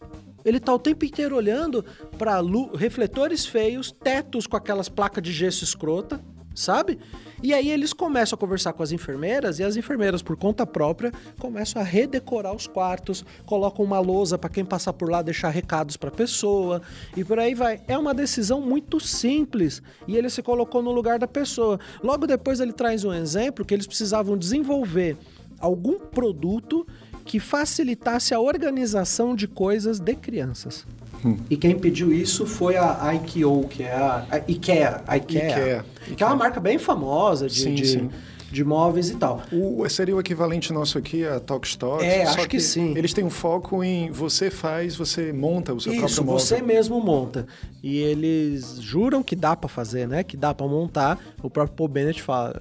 [0.45, 1.84] Ele tá o tempo inteiro olhando
[2.17, 2.39] para
[2.77, 6.21] refletores feios, tetos com aquelas placas de gesso escrota,
[6.55, 6.97] sabe?
[7.43, 11.12] E aí eles começam a conversar com as enfermeiras e as enfermeiras, por conta própria,
[11.38, 15.97] começam a redecorar os quartos, colocam uma lousa para quem passar por lá deixar recados
[15.97, 16.81] para pessoa
[17.15, 17.81] e por aí vai.
[17.88, 21.79] É uma decisão muito simples e ele se colocou no lugar da pessoa.
[22.01, 25.17] Logo depois ele traz um exemplo que eles precisavam desenvolver
[25.60, 26.86] algum produto
[27.25, 30.85] que facilitasse a organização de coisas de crianças.
[31.25, 31.38] Hum.
[31.49, 35.85] E quem pediu isso foi a IKEA, que é a, a IKEA, a IKEA, IKEA,
[36.15, 38.09] que é uma marca bem famosa de, sim, de, sim.
[38.55, 39.43] De móveis e tal.
[39.51, 42.03] O, seria o equivalente nosso aqui a Talkstock?
[42.03, 42.97] É, acho que, que, sim.
[42.97, 46.39] Eles têm um foco em você faz, você monta o seu isso, próprio móvel.
[46.39, 47.45] você mesmo monta.
[47.83, 50.23] E eles juram que dá para fazer, né?
[50.23, 51.19] Que dá para montar.
[51.43, 52.55] O próprio Paul Bennett fala...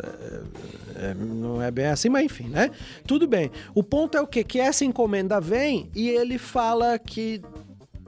[0.97, 2.71] É, é, não é bem assim, mas enfim, né?
[3.07, 3.51] Tudo bem.
[3.75, 4.45] O ponto é o quê?
[4.45, 7.41] Que essa encomenda vem e ele fala que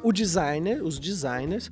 [0.02, 1.70] o designer, os designers,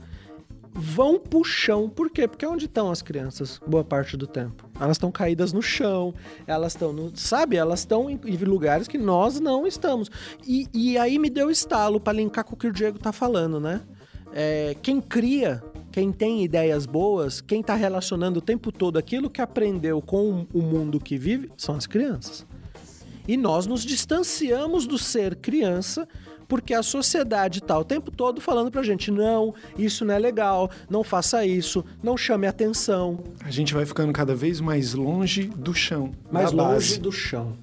[0.75, 1.89] vão pro chão.
[1.89, 2.27] Por quê?
[2.27, 4.69] Porque é onde estão as crianças boa parte do tempo.
[4.79, 6.13] Elas estão caídas no chão,
[6.47, 7.17] elas estão no.
[7.17, 7.57] Sabe?
[7.57, 10.11] Elas estão em, lugares que nós não estamos.
[10.47, 13.61] E, e aí me deu estalo para linkar com o que o Diego tá falando,
[13.61, 13.83] né?
[14.33, 19.41] É, quem cria, quem tem ideias boas, quem está relacionando o tempo todo aquilo que
[19.41, 22.45] aprendeu com o mundo que vive, são as crianças.
[23.27, 26.07] E nós nos distanciamos do ser criança
[26.55, 30.71] porque a sociedade está o tempo todo falando pra gente: não, isso não é legal,
[30.89, 33.19] não faça isso, não chame atenção.
[33.41, 36.13] A gente vai ficando cada vez mais longe do chão.
[36.31, 37.01] Mais longe base.
[37.01, 37.57] do chão.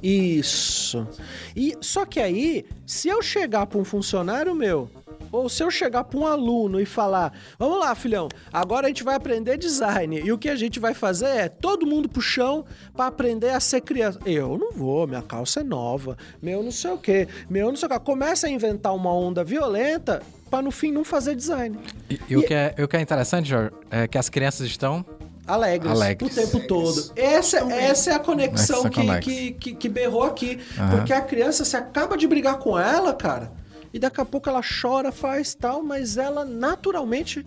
[0.00, 1.08] Isso.
[1.56, 4.88] E só que aí, se eu chegar para um funcionário meu
[5.30, 9.04] ou se eu chegar para um aluno e falar: vamos lá, filhão, agora a gente
[9.04, 10.20] vai aprender design.
[10.20, 12.64] E o que a gente vai fazer é todo mundo pro chão
[12.94, 14.18] para aprender a ser criança.
[14.24, 17.86] Eu não vou, minha calça é nova, meu não sei o quê, meu não sei
[17.86, 17.98] o quê.
[17.98, 21.78] Começa a inventar uma onda violenta para no fim não fazer design.
[22.08, 24.66] E, e, e, o, que é, o que é interessante, Jorge, é que as crianças
[24.66, 25.04] estão
[25.48, 26.36] alegres, alegres.
[26.36, 27.12] o tempo todo.
[27.16, 30.58] Essa, essa é a conexão que, que, que, que, berrou aqui.
[30.78, 30.90] Uhum.
[30.90, 33.50] Porque a criança, se acaba de brigar com ela, cara,
[33.92, 37.44] e daqui a pouco ela chora, faz tal, mas ela naturalmente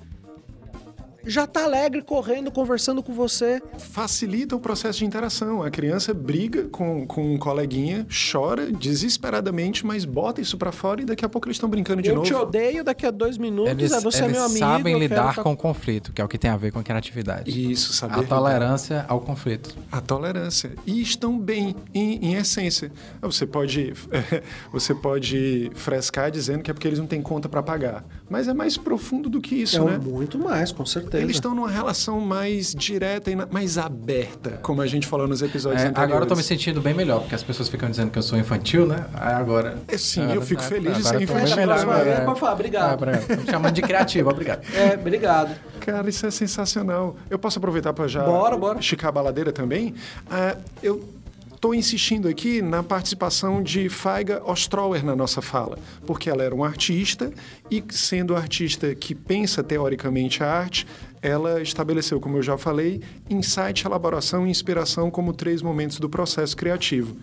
[1.26, 3.62] já está alegre, correndo, conversando com você.
[3.78, 5.62] Facilita o processo de interação.
[5.62, 11.06] A criança briga com, com um coleguinha, chora desesperadamente, mas bota isso para fora e
[11.06, 12.28] daqui a pouco eles estão brincando de eu novo.
[12.28, 14.60] Eu te odeio, daqui a dois minutos eles, é você eles é meu amigo.
[14.60, 17.72] sabem lidar com o conflito, que é o que tem a ver com a criatividade.
[17.72, 18.22] Isso, saber.
[18.22, 19.12] A tolerância lidar.
[19.12, 19.76] ao conflito.
[19.92, 20.72] A tolerância.
[20.86, 22.92] E estão bem, em, em essência.
[23.22, 23.94] Você pode,
[24.72, 28.04] você pode frescar dizendo que é porque eles não têm conta para pagar.
[28.30, 30.00] Mas é mais profundo do que isso, é né?
[30.04, 31.24] Muito mais, com certeza.
[31.24, 35.82] Eles estão numa relação mais direta e mais aberta, como a gente falou nos episódios
[35.82, 36.12] é, anteriores.
[36.12, 38.38] Agora eu tô me sentindo bem melhor, porque as pessoas ficam dizendo que eu sou
[38.38, 39.06] infantil, né?
[39.14, 39.78] Aí agora...
[39.88, 41.56] É, sim, eu fico feliz de ser infantil.
[41.56, 43.04] Melhor, é, Pode falar, obrigado.
[43.04, 44.62] Ah, chamando de criativo, obrigado.
[44.74, 45.56] É, obrigado.
[45.80, 47.16] Cara, isso é sensacional.
[47.30, 48.80] Eu posso aproveitar para já bora, bora.
[48.80, 49.96] esticar a baladeira também?
[50.28, 51.21] Uh, eu
[51.62, 56.66] estou insistindo aqui na participação de Faiga Ostrower na nossa fala, porque ela era uma
[56.66, 57.32] artista
[57.70, 60.88] e, sendo artista que pensa teoricamente a arte,
[61.22, 66.58] ela estabeleceu, como eu já falei, insight, elaboração e inspiração como três momentos do processo
[66.58, 67.16] criativo.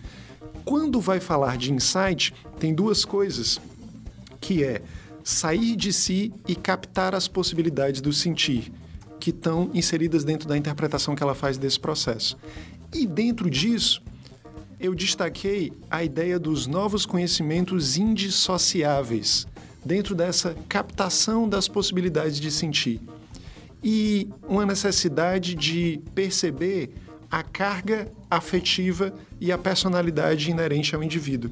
[0.63, 3.59] Quando vai falar de insight, tem duas coisas,
[4.39, 4.81] que é
[5.21, 8.71] sair de si e captar as possibilidades do sentir,
[9.19, 12.37] que estão inseridas dentro da interpretação que ela faz desse processo.
[12.93, 14.01] E dentro disso,
[14.79, 19.45] eu destaquei a ideia dos novos conhecimentos indissociáveis
[19.83, 23.01] dentro dessa captação das possibilidades de sentir.
[23.83, 26.91] E uma necessidade de perceber
[27.29, 31.51] a carga afetiva e a personalidade inerente ao indivíduo.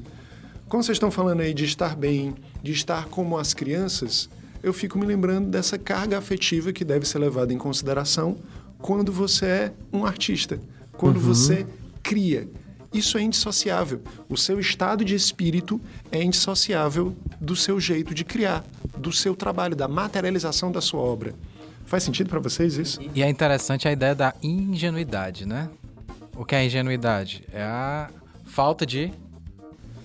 [0.68, 4.28] Como vocês estão falando aí de estar bem, de estar como as crianças,
[4.62, 8.36] eu fico me lembrando dessa carga afetiva que deve ser levada em consideração
[8.78, 10.60] quando você é um artista,
[10.92, 11.22] quando uhum.
[11.22, 11.66] você
[12.02, 12.48] cria.
[12.92, 14.00] Isso é indissociável.
[14.28, 18.64] O seu estado de espírito é indissociável do seu jeito de criar,
[18.96, 21.34] do seu trabalho, da materialização da sua obra.
[21.84, 23.00] Faz sentido para vocês isso?
[23.14, 25.70] E é interessante a ideia da ingenuidade, né?
[26.36, 27.44] O que é a ingenuidade?
[27.52, 28.10] É a
[28.44, 29.12] falta de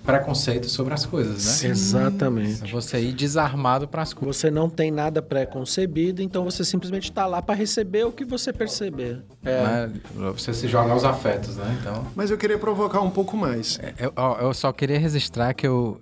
[0.04, 1.50] preconceito sobre as coisas, né?
[1.50, 1.68] Sim.
[1.68, 2.64] Exatamente.
[2.64, 4.36] É você ir desarmado para as coisas.
[4.36, 8.52] Você não tem nada pré-concebido, então você simplesmente está lá para receber o que você
[8.52, 9.22] perceber.
[9.44, 9.88] É.
[10.32, 11.78] Você se joga aos afetos, né?
[11.80, 12.06] Então.
[12.14, 13.78] Mas eu queria provocar um pouco mais.
[13.82, 15.98] É, eu, eu só queria registrar que eu,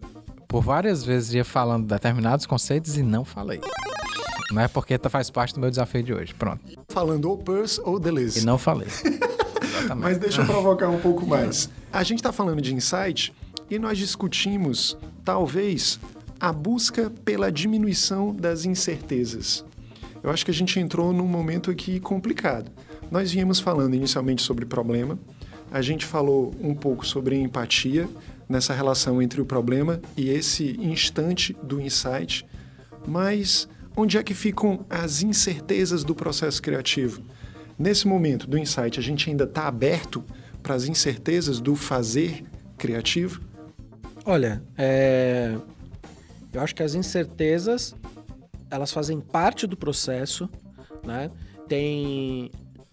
[0.48, 3.60] por várias vezes, ia falando determinados conceitos e não falei.
[4.50, 6.34] Não é porque faz parte do meu desafio de hoje.
[6.34, 6.60] Pronto.
[6.88, 8.40] Falando ou Purse ou Deleuze.
[8.40, 8.88] E não falei.
[9.96, 11.70] Mas deixa eu provocar um pouco mais.
[11.92, 13.32] A gente está falando de insight
[13.72, 15.98] e nós discutimos, talvez,
[16.38, 19.64] a busca pela diminuição das incertezas.
[20.22, 22.70] Eu acho que a gente entrou num momento aqui complicado.
[23.10, 25.18] Nós viemos falando inicialmente sobre problema,
[25.70, 28.06] a gente falou um pouco sobre empatia
[28.46, 32.44] nessa relação entre o problema e esse instante do insight,
[33.08, 37.22] mas onde é que ficam as incertezas do processo criativo?
[37.78, 40.22] Nesse momento do insight, a gente ainda está aberto
[40.62, 42.44] para as incertezas do fazer
[42.76, 43.51] criativo?
[44.24, 45.56] Olha, é...
[46.52, 47.94] eu acho que as incertezas
[48.70, 50.48] elas fazem parte do processo,
[51.04, 51.30] né?
[51.68, 52.50] Tem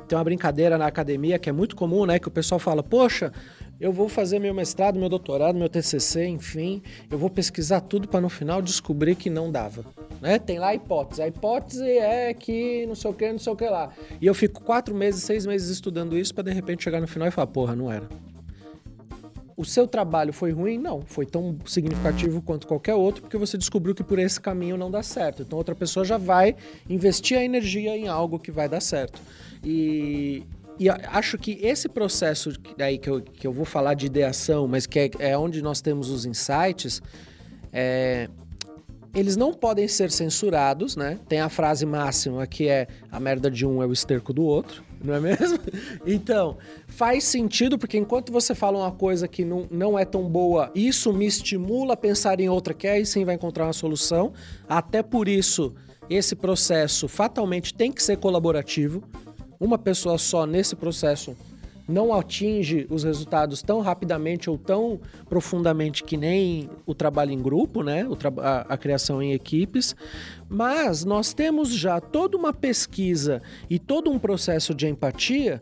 [0.08, 2.18] tem uma brincadeira na academia que é muito comum, né?
[2.18, 3.32] Que o pessoal fala, poxa,
[3.80, 8.20] eu vou fazer meu mestrado, meu doutorado, meu TCC, enfim, eu vou pesquisar tudo para
[8.20, 9.86] no final descobrir que não dava.
[10.20, 10.40] Né?
[10.40, 11.22] Tem lá a hipótese.
[11.22, 13.94] A hipótese é que não sei o que, não sei o que lá.
[14.20, 17.28] E eu fico quatro meses, seis meses estudando isso para de repente chegar no final
[17.28, 18.10] e falar, porra, não era.
[19.60, 20.78] O seu trabalho foi ruim?
[20.78, 24.90] Não, foi tão significativo quanto qualquer outro, porque você descobriu que por esse caminho não
[24.90, 25.42] dá certo.
[25.42, 26.56] Então outra pessoa já vai
[26.90, 29.22] investir a energia em algo que vai dar certo.
[29.62, 30.46] E,
[30.80, 34.86] e acho que esse processo aí que eu, que eu vou falar de ideação, mas
[34.86, 37.02] que é, é onde nós temos os insights,
[37.74, 38.30] é,
[39.14, 41.20] eles não podem ser censurados, né?
[41.28, 44.86] Tem a frase máxima que é a merda de um é o esterco do outro,
[45.04, 45.60] não é mesmo?
[46.06, 46.58] Então,
[46.88, 51.14] faz sentido, porque enquanto você fala uma coisa que não, não é tão boa, isso
[51.14, 54.34] me estimula a pensar em outra que aí sim vai encontrar uma solução.
[54.68, 55.74] Até por isso,
[56.10, 59.04] esse processo fatalmente tem que ser colaborativo
[59.60, 61.36] uma pessoa só nesse processo
[61.90, 67.82] não atinge os resultados tão rapidamente ou tão profundamente que nem o trabalho em grupo,
[67.82, 68.06] né?
[68.42, 69.96] a, a, criação em equipes.
[70.48, 75.62] Mas nós temos já toda uma pesquisa e todo um processo de empatia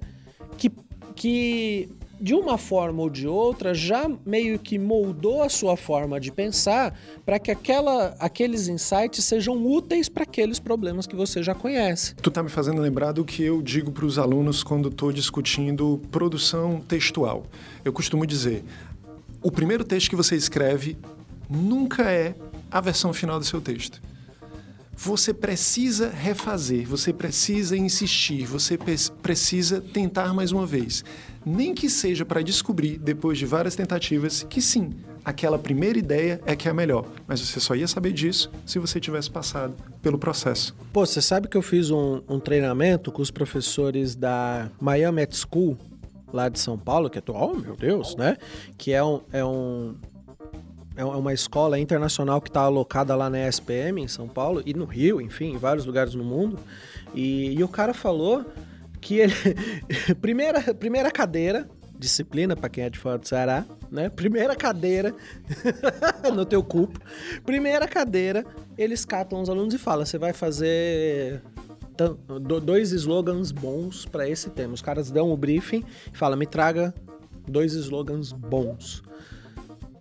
[0.58, 0.70] que,
[1.16, 6.32] que de uma forma ou de outra, já meio que moldou a sua forma de
[6.32, 12.16] pensar para que aquela, aqueles insights sejam úteis para aqueles problemas que você já conhece.
[12.16, 16.02] Tu tá me fazendo lembrar do que eu digo para os alunos quando estou discutindo
[16.12, 17.46] produção textual.
[17.86, 18.64] Eu costumo dizer:
[19.42, 20.98] o primeiro texto que você escreve
[21.50, 22.36] nunca é
[22.70, 24.02] a versão final do seu texto
[24.98, 28.78] você precisa refazer, você precisa insistir, você
[29.22, 31.04] precisa tentar mais uma vez
[31.48, 34.92] nem que seja para descobrir, depois de várias tentativas, que sim,
[35.24, 37.06] aquela primeira ideia é que é a melhor.
[37.26, 40.76] Mas você só ia saber disso se você tivesse passado pelo processo.
[40.92, 45.78] Pô, você sabe que eu fiz um, um treinamento com os professores da Miami School,
[46.34, 48.36] lá de São Paulo, que é, oh meu Deus, né?
[48.78, 49.96] Que é um, é um
[50.98, 54.86] é uma escola internacional que está alocada lá na ESPM, em São Paulo, e no
[54.86, 56.58] Rio, enfim, em vários lugares no mundo.
[57.14, 58.44] E, e o cara falou
[59.00, 59.34] que ele.
[60.20, 64.10] primeira, primeira cadeira, disciplina para quem é de fora do Ceará, né?
[64.10, 65.14] Primeira cadeira
[66.34, 67.00] no teu cupo.
[67.46, 68.44] Primeira cadeira,
[68.76, 71.44] eles catam os alunos e falam: você vai fazer
[72.64, 74.74] dois slogans bons para esse tema.
[74.74, 76.92] Os caras dão o briefing e falam: me traga
[77.48, 79.04] dois slogans bons.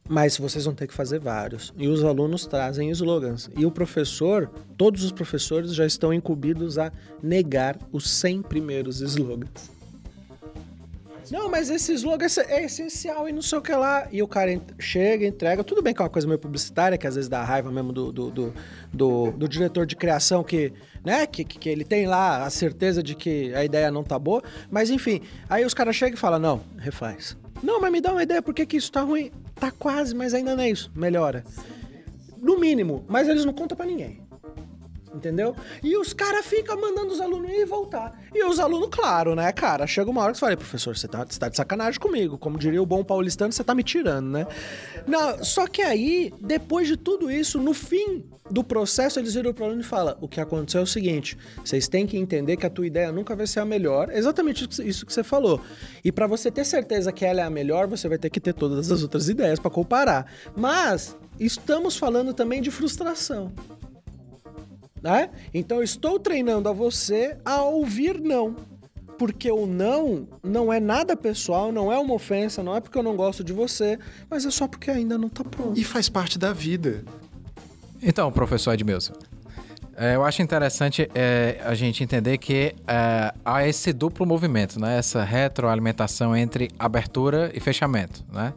[0.09, 1.73] Mas vocês vão ter que fazer vários.
[1.77, 3.51] E os alunos trazem slogans.
[3.57, 6.93] E o professor, todos os professores já estão incumbidos a
[7.23, 9.77] negar os 100 primeiros slogans.
[11.31, 14.07] Não, mas esse slogan é essencial e não sei o que lá.
[14.13, 15.65] E o cara chega, entrega.
[15.65, 18.13] Tudo bem que é uma coisa meio publicitária, que às vezes dá raiva mesmo do,
[18.13, 18.55] do, do,
[18.93, 20.73] do, do diretor de criação que,
[21.05, 24.43] né, que, que ele tem lá a certeza de que a ideia não tá boa.
[24.71, 27.37] Mas enfim, aí os caras chegam e falam: não, refaz.
[27.63, 29.33] Não, mas me dá uma ideia, por que, que isso tá ruim?
[29.59, 30.91] Tá quase, mas ainda não é isso.
[30.95, 31.45] Melhora.
[32.39, 34.26] No mínimo, mas eles não contam para ninguém.
[35.17, 35.57] Entendeu?
[35.83, 38.21] E os caras ficam mandando os alunos ir e voltar.
[38.35, 39.87] E os alunos, claro, né, cara?
[39.87, 42.37] Chega uma hora que você fala, professor, você tá, você tá de sacanagem comigo.
[42.37, 44.47] Como diria o bom paulistano, você tá me tirando, né?
[45.07, 49.65] Não, só que aí, depois de tudo isso, no fim do processo, eles viram pro
[49.65, 52.71] aluno e falam: o que aconteceu é o seguinte: vocês têm que entender que a
[52.71, 54.11] tua ideia nunca vai ser a melhor.
[54.11, 55.61] Exatamente isso que você falou.
[56.05, 58.53] E para você ter certeza que ela é a melhor, você vai ter que ter
[58.53, 60.31] todas as outras ideias para comparar.
[60.57, 63.53] Mas estamos falando também de frustração.
[65.07, 65.31] Né?
[65.55, 68.57] Então, estou treinando a você a ouvir não.
[69.17, 73.05] Porque o não não é nada pessoal, não é uma ofensa, não é porque eu
[73.05, 75.79] não gosto de você, mas é só porque ainda não está pronto.
[75.79, 77.05] E faz parte da vida.
[78.03, 79.15] Então, professor Edmilson,
[79.97, 84.99] é, eu acho interessante é, a gente entender que é, há esse duplo movimento, né?
[84.99, 88.53] Essa retroalimentação entre abertura e fechamento, né?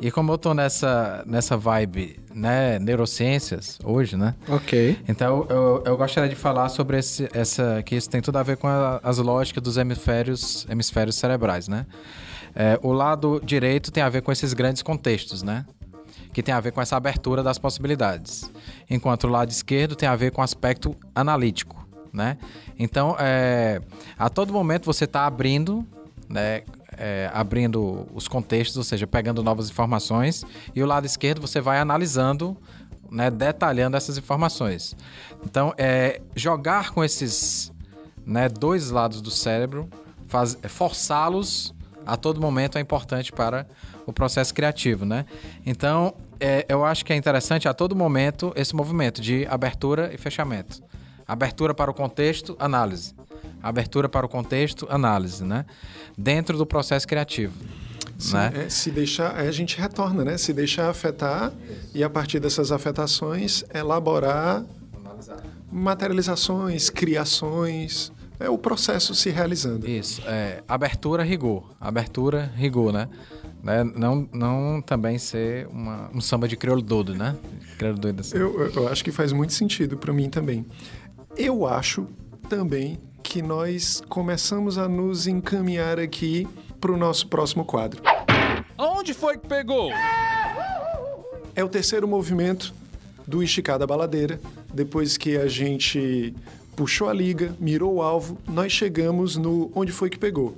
[0.00, 4.34] E como eu tô nessa, nessa vibe, né, neurociências hoje, né?
[4.48, 4.96] Ok.
[5.08, 7.82] Então eu, eu gostaria de falar sobre esse, essa.
[7.82, 11.84] que isso tem tudo a ver com a, as lógicas dos hemisférios, hemisférios cerebrais, né?
[12.54, 15.66] É, o lado direito tem a ver com esses grandes contextos, né?
[16.32, 18.50] Que tem a ver com essa abertura das possibilidades.
[18.88, 22.38] Enquanto o lado esquerdo tem a ver com o aspecto analítico, né?
[22.78, 23.80] Então, é,
[24.16, 25.84] a todo momento você está abrindo,
[26.28, 26.62] né?
[27.00, 31.78] É, abrindo os contextos, ou seja, pegando novas informações, e o lado esquerdo você vai
[31.78, 32.56] analisando,
[33.08, 34.96] né, detalhando essas informações.
[35.44, 37.72] Então, é, jogar com esses
[38.26, 39.88] né, dois lados do cérebro,
[40.68, 41.72] forçá-los
[42.04, 43.66] a todo momento é importante para
[44.06, 45.26] o processo criativo, né?
[45.64, 50.16] Então, é, eu acho que é interessante a todo momento esse movimento de abertura e
[50.16, 50.82] fechamento.
[51.26, 53.14] Abertura para o contexto, análise.
[53.62, 55.64] Abertura para o contexto, análise, né?
[56.16, 57.54] Dentro do processo criativo.
[58.32, 58.64] Né?
[58.64, 60.36] é, se deixar, a gente retorna, né?
[60.36, 61.52] Se deixar afetar
[61.94, 65.40] e a partir dessas afetações elaborar Analisar.
[65.70, 69.88] materializações, criações, é o processo se realizando.
[69.88, 71.70] Isso, é, abertura, rigor.
[71.80, 73.08] Abertura, rigor, né?
[73.62, 73.84] né?
[73.84, 77.36] Não, não também ser uma, um samba de crioulo doido, né?
[77.76, 78.36] Crioulo doido assim.
[78.36, 80.66] eu, eu acho que faz muito sentido para mim também.
[81.36, 82.06] Eu acho
[82.48, 86.48] também que nós começamos a nos encaminhar aqui
[86.80, 88.02] para o nosso próximo quadro.
[88.78, 89.90] Onde foi que pegou?
[91.54, 92.72] É o terceiro movimento
[93.26, 94.40] do Esticada Baladeira,
[94.72, 96.34] depois que a gente
[96.74, 100.56] puxou a liga, mirou o alvo, nós chegamos no onde foi que pegou.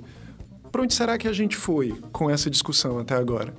[0.71, 3.53] Para onde será que a gente foi com essa discussão até agora?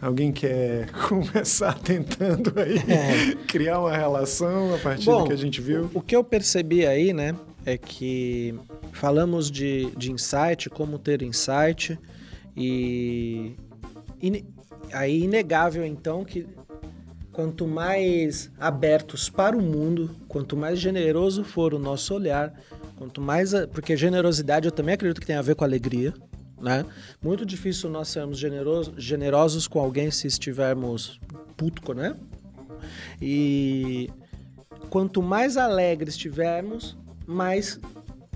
[0.00, 3.34] Alguém quer começar tentando aí é.
[3.46, 5.90] criar uma relação a partir Bom, do que a gente viu?
[5.92, 8.54] O, o que eu percebi aí, né, é que
[8.92, 11.98] falamos de, de insight, como ter insight,
[12.56, 13.56] e,
[14.20, 14.44] e
[14.92, 16.46] aí inegável então que
[17.32, 22.54] quanto mais abertos para o mundo, quanto mais generoso for o nosso olhar,
[22.96, 23.52] quanto mais.
[23.72, 26.14] Porque generosidade eu também acredito que tem a ver com alegria.
[26.60, 26.86] Né?
[27.20, 31.20] Muito difícil nós sermos generosos, generosos com alguém se estivermos
[31.56, 32.16] puto, né?
[33.20, 34.08] E
[34.88, 37.78] quanto mais alegre estivermos, mais,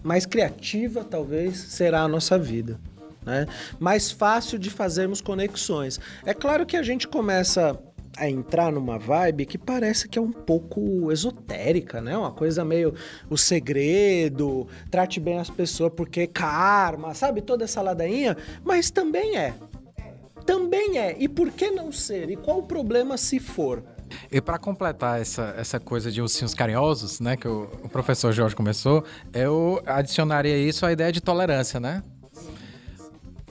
[0.02, 2.78] mais criativa talvez será a nossa vida.
[3.24, 3.46] Né?
[3.78, 6.00] Mais fácil de fazermos conexões.
[6.24, 7.78] É claro que a gente começa
[8.16, 12.16] a entrar numa vibe que parece que é um pouco esotérica, né?
[12.16, 12.92] Uma coisa meio
[13.30, 17.40] o segredo, trate bem as pessoas porque karma, sabe?
[17.40, 19.54] Toda essa ladainha, mas também é.
[20.44, 21.14] Também é.
[21.18, 22.30] E por que não ser?
[22.30, 23.84] E qual o problema se for?
[24.30, 28.54] E para completar essa, essa coisa de ursinhos carinhosos, né, que o, o professor Jorge
[28.54, 32.02] começou, eu adicionaria isso à ideia de tolerância, né?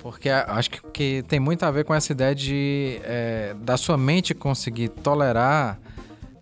[0.02, 3.98] Porque acho que, que, tem muito a ver com essa ideia de é, da sua
[3.98, 5.80] mente conseguir tolerar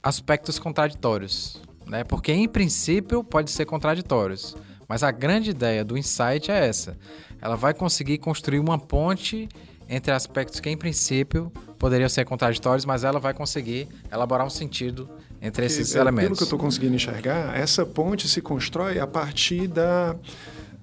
[0.03, 2.03] aspectos contraditórios, né?
[2.03, 4.55] Porque em princípio pode ser contraditórios,
[4.87, 6.97] mas a grande ideia do insight é essa.
[7.41, 9.49] Ela vai conseguir construir uma ponte
[9.87, 15.09] entre aspectos que em princípio poderiam ser contraditórios, mas ela vai conseguir elaborar um sentido
[15.41, 16.27] entre esses elementos.
[16.27, 20.15] Pelo que eu estou conseguindo enxergar, essa ponte se constrói a partir da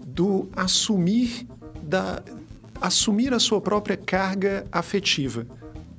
[0.05, 1.47] do assumir
[1.83, 2.23] da
[2.81, 5.47] assumir a sua própria carga afetiva.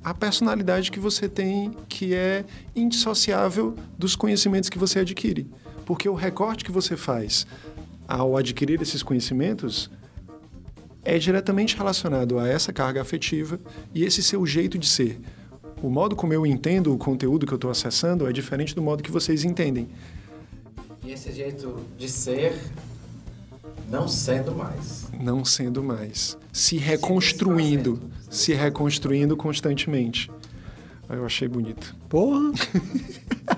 [0.02, 2.44] A personalidade que você tem que é
[2.76, 5.50] indissociável dos conhecimentos que você adquire.
[5.86, 7.46] Porque o recorte que você faz
[8.06, 9.90] ao adquirir esses conhecimentos
[11.04, 13.60] é diretamente relacionado a essa carga afetiva
[13.94, 15.20] e esse seu jeito de ser.
[15.82, 19.02] O modo como eu entendo o conteúdo que eu estou acessando é diferente do modo
[19.02, 19.88] que vocês entendem.
[21.04, 22.58] E esse jeito de ser
[23.90, 25.08] não sendo mais.
[25.20, 26.38] Não sendo mais.
[26.52, 28.00] Se reconstruindo.
[28.30, 30.30] Se, se reconstruindo constantemente.
[31.08, 31.94] Eu achei bonito.
[32.08, 32.50] Porra!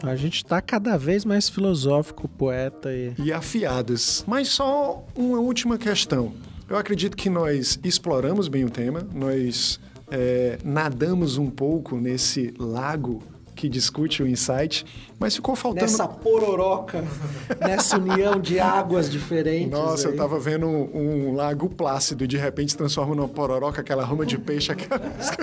[0.03, 3.15] A gente tá cada vez mais filosófico, poeta e.
[3.19, 4.25] E afiados.
[4.27, 6.33] Mas só uma última questão.
[6.69, 9.79] Eu acredito que nós exploramos bem o tema, nós
[10.11, 13.23] é, nadamos um pouco nesse lago
[13.55, 14.85] que discute o insight,
[15.19, 15.83] mas ficou faltando.
[15.83, 17.03] Nessa pororoca,
[17.59, 19.71] nessa união de águas diferentes.
[19.71, 20.15] Nossa, aí.
[20.15, 24.05] eu tava vendo um, um, lago plácido e de repente se transforma numa pororoca, aquela
[24.05, 25.01] rama de peixe, aquela.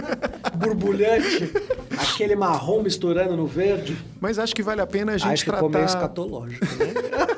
[0.55, 1.51] Borbulhante,
[1.97, 3.97] aquele marrom misturando no verde.
[4.21, 5.57] Mas acho que vale a pena a gente acho tratar.
[5.57, 6.93] Ficou meio escatológico, né?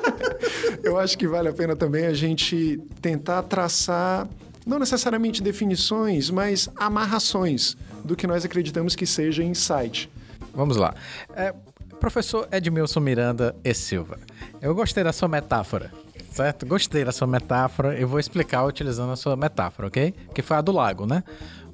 [0.82, 4.28] eu acho que vale a pena também a gente tentar traçar
[4.66, 10.10] não necessariamente definições, mas amarrações do que nós acreditamos que seja insight.
[10.52, 10.94] Vamos lá.
[11.34, 11.54] É,
[12.00, 14.18] professor Edmilson Miranda e Silva,
[14.60, 15.92] eu gostei da sua metáfora,
[16.32, 16.66] certo?
[16.66, 17.98] Gostei da sua metáfora.
[17.98, 20.12] Eu vou explicar utilizando a sua metáfora, ok?
[20.34, 21.22] Que foi a do lago, né?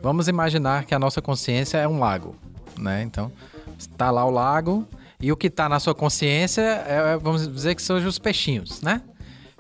[0.03, 2.37] Vamos imaginar que a nossa consciência é um lago,
[2.79, 3.03] né?
[3.03, 3.33] Então,
[3.79, 4.87] está lá o lago
[5.23, 9.01] e o que está na sua consciência é, vamos dizer que são os peixinhos, né?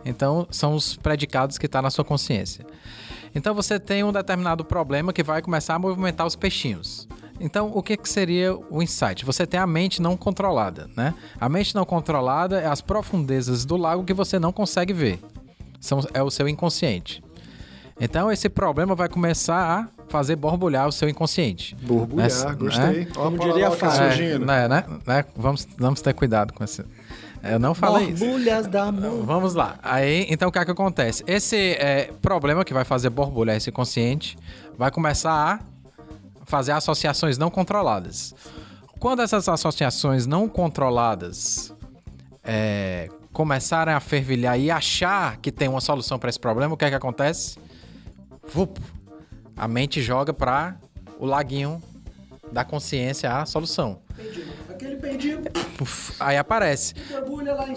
[0.04, 2.66] Então, são os predicados que estão tá na sua consciência.
[3.32, 7.06] Então, você tem um determinado problema que vai começar a movimentar os peixinhos.
[7.40, 9.24] Então, o que, que seria o insight?
[9.24, 11.14] Você tem a mente não controlada, né?
[11.40, 15.20] A mente não controlada é as profundezas do lago que você não consegue ver.
[15.80, 17.22] São, é o seu inconsciente.
[18.00, 21.74] Então, esse problema vai começar a fazer borbulhar o seu inconsciente.
[21.82, 22.54] Borbulhar, Né?
[22.54, 23.08] gostei.
[23.16, 23.96] Ó, Como diria a Fábio.
[23.96, 24.44] surgindo.
[24.46, 25.24] né, né, né?
[25.34, 26.84] Vamos, vamos ter cuidado com esse.
[27.42, 28.24] Eu não falei isso.
[28.24, 29.24] Borbulhas da amor.
[29.24, 29.76] Vamos lá.
[29.82, 31.24] Aí, então o que é que acontece?
[31.26, 34.36] Esse é, problema que vai fazer borbulhar esse consciente
[34.78, 35.58] vai começar a
[36.44, 38.34] fazer associações não controladas.
[39.00, 41.74] Quando essas associações não controladas
[42.44, 46.84] é, começarem a fervilhar e achar que tem uma solução para esse problema, o que
[46.84, 47.58] é que acontece?
[48.54, 48.78] Vup,
[49.56, 50.76] a mente joga para
[51.18, 51.82] o laguinho
[52.50, 54.00] da consciência a solução.
[54.68, 54.96] Aquele
[55.76, 56.94] Puf, aí aparece.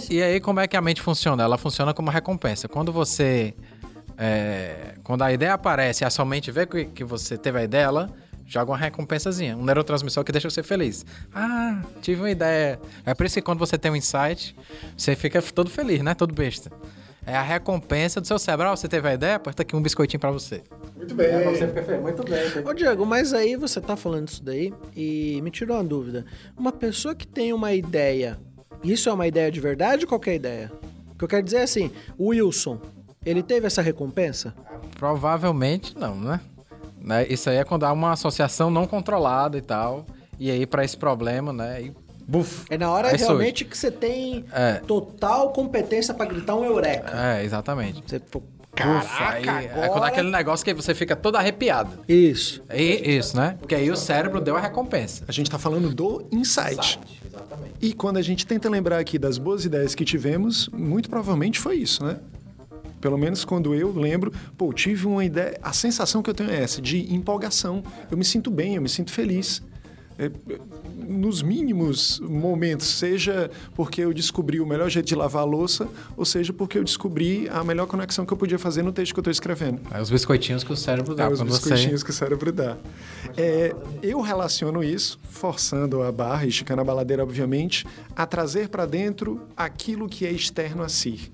[0.10, 1.44] E aí, como é que a mente funciona?
[1.44, 2.68] Ela funciona como recompensa.
[2.68, 3.54] Quando você.
[4.18, 7.64] é, quando a ideia aparece e a sua mente vê que, que você teve a
[7.64, 8.10] ideia, ela
[8.46, 11.06] joga uma recompensazinha, um neurotransmissor que deixa você feliz.
[11.34, 12.80] Ah, tive uma ideia.
[13.06, 14.56] É por isso que quando você tem um insight,
[14.96, 16.14] você fica todo feliz, né?
[16.14, 16.72] Todo besta.
[17.26, 18.68] É a recompensa do seu cérebro.
[18.68, 19.40] Ah, você teve a ideia?
[19.40, 20.62] Tá aqui um biscoitinho pra você.
[21.06, 22.02] Muito bem.
[22.02, 22.68] Muito bem.
[22.68, 26.26] Ô, Diego, mas aí você tá falando isso daí e me tirou uma dúvida.
[26.58, 28.38] Uma pessoa que tem uma ideia,
[28.84, 30.72] isso é uma ideia de verdade ou qualquer ideia?
[31.14, 32.80] O que eu quero dizer é assim, o Wilson,
[33.26, 34.54] ele teve essa recompensa?
[34.98, 36.40] Provavelmente não, né?
[37.00, 37.26] Né?
[37.30, 40.06] Isso aí é quando há uma associação não controlada e tal.
[40.40, 41.84] E aí, pra esse problema, né?
[41.84, 41.94] E,
[42.28, 44.82] buf, É na hora realmente que você tem É.
[44.86, 47.12] total competência pra gritar um eureka.
[47.38, 48.04] É, exatamente.
[48.06, 48.20] Você
[48.84, 50.08] Ufa, aí caraca, é quando agora...
[50.08, 52.00] aquele negócio que você fica todo arrepiado.
[52.08, 52.64] Isso.
[52.74, 53.58] E, isso, né?
[53.60, 55.24] Porque aí o cérebro deu a recompensa.
[55.28, 57.00] A gente está falando do insight.
[57.26, 57.74] Exatamente.
[57.82, 61.78] E quando a gente tenta lembrar aqui das boas ideias que tivemos, muito provavelmente foi
[61.78, 62.18] isso, né?
[63.00, 65.60] Pelo menos quando eu lembro, pô, tive uma ideia.
[65.62, 67.84] A sensação que eu tenho é essa, de empolgação.
[68.10, 69.62] Eu me sinto bem, eu me sinto feliz.
[70.18, 70.32] É,
[71.08, 76.24] nos mínimos momentos, seja porque eu descobri o melhor jeito de lavar a louça, ou
[76.24, 79.22] seja porque eu descobri a melhor conexão que eu podia fazer no texto que eu
[79.22, 79.82] estou escrevendo.
[79.92, 82.06] É os biscoitinhos que o cérebro dá É, os biscoitinhos você.
[82.06, 82.78] que o cérebro dá.
[83.36, 87.86] É, eu relaciono isso, forçando a barra, esticando a baladeira, obviamente,
[88.16, 91.32] a trazer para dentro aquilo que é externo a si.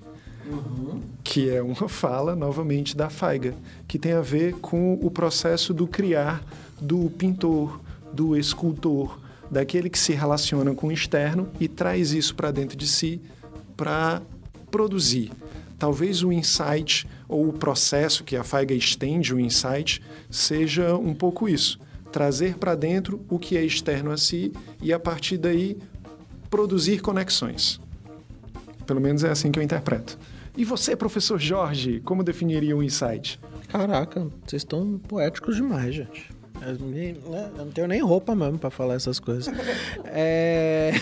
[1.22, 3.54] Que é uma fala, novamente, da Faiga,
[3.86, 6.44] que tem a ver com o processo do criar
[6.80, 7.80] do pintor,
[8.12, 9.18] do escultor,
[9.50, 13.20] daquele que se relaciona com o externo e traz isso para dentro de si
[13.76, 14.22] para
[14.70, 15.30] produzir.
[15.78, 20.00] Talvez o insight ou o processo que a Faiga estende o insight
[20.30, 21.78] seja um pouco isso.
[22.10, 25.76] Trazer para dentro o que é externo a si e, a partir daí,
[26.48, 27.80] produzir conexões.
[28.86, 30.18] Pelo menos é assim que eu interpreto.
[30.56, 33.40] E você, professor Jorge, como definiria um insight?
[33.68, 36.30] Caraca, vocês estão poéticos demais, gente.
[36.62, 37.16] Né,
[37.58, 39.52] eu não tenho nem roupa mesmo pra falar essas coisas.
[40.06, 40.92] É,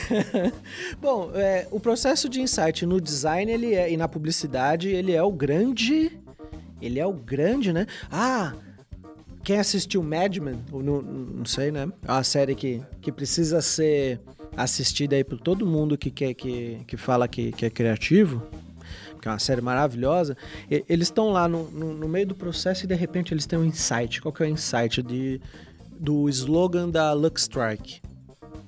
[1.01, 5.23] Bom, é, o processo de insight no design ele é, e na publicidade ele é
[5.23, 6.19] o grande.
[6.81, 7.87] Ele é o grande, né?
[8.11, 8.55] Ah,
[9.43, 11.89] quem assistiu Mad Men, não, não sei, né?
[12.07, 14.21] É uma série que, que precisa ser
[14.57, 18.43] assistida aí por todo mundo que, quer, que, que fala que, que é criativo,
[19.21, 20.37] que é uma série maravilhosa.
[20.71, 23.59] E- eles estão lá no, no, no meio do processo e de repente eles têm
[23.59, 24.21] um insight.
[24.21, 25.41] Qual que é o insight de,
[25.99, 28.01] do slogan da Lux Strike?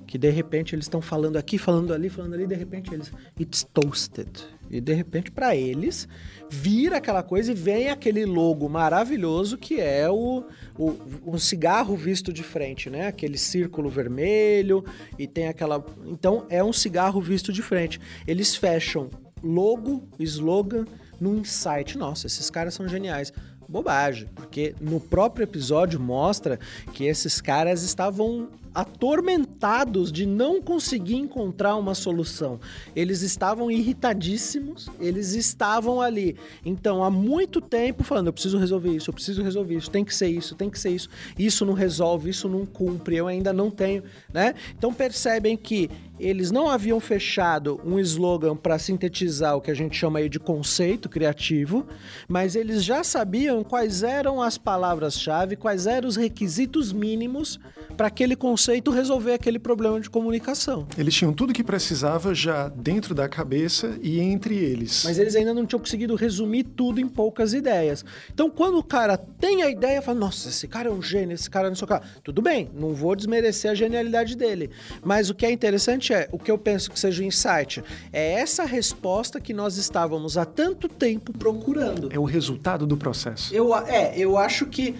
[0.05, 3.11] Que de repente eles estão falando aqui, falando ali, falando ali, e de repente eles.
[3.39, 4.29] It's toasted.
[4.69, 6.07] E de repente, para eles,
[6.49, 10.43] vira aquela coisa e vem aquele logo maravilhoso que é o,
[10.75, 13.07] o, cigarro visto de frente, né?
[13.07, 14.83] Aquele círculo vermelho
[15.17, 15.83] e tem aquela.
[16.07, 17.99] Então é um cigarro visto de frente.
[18.25, 19.09] Eles fecham
[19.43, 20.85] logo, slogan,
[21.19, 21.97] no insight.
[21.97, 23.33] Nossa, esses caras são geniais.
[23.67, 26.59] Bobagem, porque no próprio episódio mostra
[26.93, 32.59] que esses caras estavam atormentados de não conseguir encontrar uma solução.
[32.95, 36.35] Eles estavam irritadíssimos, eles estavam ali.
[36.65, 40.15] Então, há muito tempo falando: eu preciso resolver isso, eu preciso resolver isso, tem que
[40.15, 41.09] ser isso, tem que ser isso.
[41.37, 44.03] Isso não resolve, isso não cumpre, eu ainda não tenho,
[44.33, 44.55] né?
[44.77, 49.97] Então, percebem que eles não haviam fechado um slogan para sintetizar o que a gente
[49.97, 51.85] chama aí de conceito criativo,
[52.27, 57.59] mas eles já sabiam quais eram as palavras-chave, quais eram os requisitos mínimos
[57.97, 60.87] para aquele conceito resolver aquele problema de comunicação.
[60.97, 65.03] Eles tinham tudo que precisava já dentro da cabeça e entre eles.
[65.03, 68.03] Mas eles ainda não tinham conseguido resumir tudo em poucas ideias.
[68.33, 71.49] Então, quando o cara tem a ideia, fala: Nossa, esse cara é um gênio, esse
[71.49, 71.93] cara não sei o que.
[71.93, 74.69] lá." Tudo bem, não vou desmerecer a genialidade dele.
[75.03, 78.33] Mas o que é interessante é: o que eu penso que seja o insight é
[78.33, 82.09] essa resposta que nós estávamos há tanto tempo procurando.
[82.11, 83.53] É o resultado do processo.
[83.53, 84.95] Eu, é, eu acho que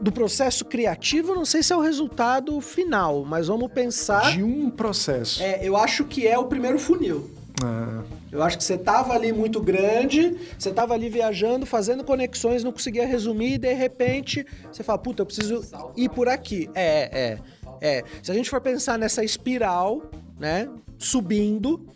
[0.00, 4.32] do processo criativo, não sei se é o resultado final, mas vamos pensar.
[4.32, 5.42] De um processo.
[5.42, 7.30] É, eu acho que é o primeiro funil.
[7.62, 12.64] Ah, Eu acho que você tava ali muito grande, você tava ali viajando, fazendo conexões,
[12.64, 15.62] não conseguia resumir, e de repente você fala, puta, eu preciso
[15.96, 16.68] ir por aqui.
[16.74, 17.38] É,
[17.80, 18.04] é, é.
[18.22, 20.02] Se a gente for pensar nessa espiral,
[20.36, 20.68] né,
[20.98, 21.86] subindo,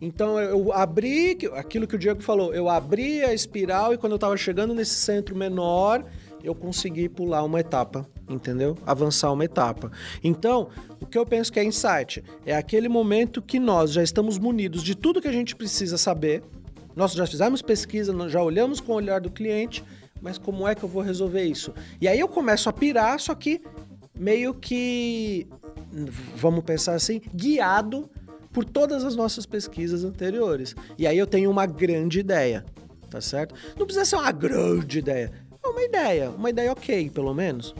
[0.00, 4.18] então eu abri, aquilo que o Diego falou, eu abri a espiral e quando eu
[4.18, 6.04] tava chegando nesse centro menor,
[6.48, 8.76] eu consegui pular uma etapa, entendeu?
[8.86, 9.90] Avançar uma etapa.
[10.24, 10.68] Então,
[11.00, 14.82] o que eu penso que é insight é aquele momento que nós já estamos munidos
[14.82, 16.42] de tudo que a gente precisa saber.
[16.96, 19.84] Nós já fizemos pesquisa, nós já olhamos com o olhar do cliente,
[20.20, 21.72] mas como é que eu vou resolver isso?
[22.00, 23.60] E aí eu começo a pirar, só que
[24.18, 25.46] meio que,
[26.34, 28.10] vamos pensar assim, guiado
[28.52, 30.74] por todas as nossas pesquisas anteriores.
[30.96, 32.64] E aí eu tenho uma grande ideia,
[33.08, 33.54] tá certo?
[33.78, 35.30] Não precisa ser uma grande ideia.
[35.68, 37.74] É uma ideia, uma ideia ok, pelo menos.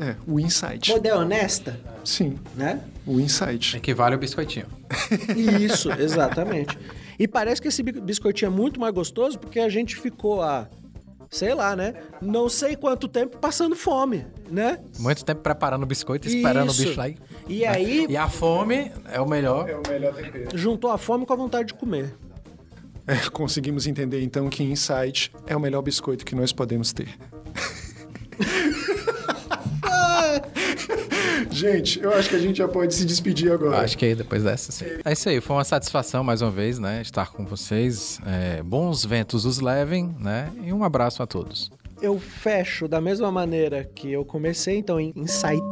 [0.00, 0.90] é, o insight.
[0.92, 2.80] Uma ideia honesta, Sim, né?
[3.06, 3.76] o insight.
[3.76, 4.66] Equivale ao biscoitinho.
[5.60, 6.78] Isso, exatamente.
[7.18, 10.66] E parece que esse bi- biscoitinho é muito mais gostoso porque a gente ficou a,
[11.30, 11.94] sei lá, né?
[12.20, 14.78] Não sei quanto tempo passando fome, né?
[14.98, 16.82] Muito tempo preparando o biscoito, esperando Isso.
[16.82, 17.08] o bicho lá.
[17.08, 17.16] E,
[17.48, 19.68] E aí, e a fome é o melhor.
[19.70, 20.56] o melhor tempero.
[20.58, 22.14] juntou a fome com a vontade de comer.
[23.06, 27.08] É, conseguimos entender então que insight é o melhor biscoito que nós podemos ter.
[31.50, 33.78] gente, eu acho que a gente já pode se despedir agora.
[33.80, 34.86] Acho que aí depois dessa, sim.
[35.04, 37.00] É isso aí, foi uma satisfação mais uma vez, né?
[37.00, 38.20] Estar com vocês.
[38.26, 40.50] É, bons ventos os levem, né?
[40.62, 41.70] E um abraço a todos.
[42.02, 45.62] Eu fecho da mesma maneira que eu comecei, então em insight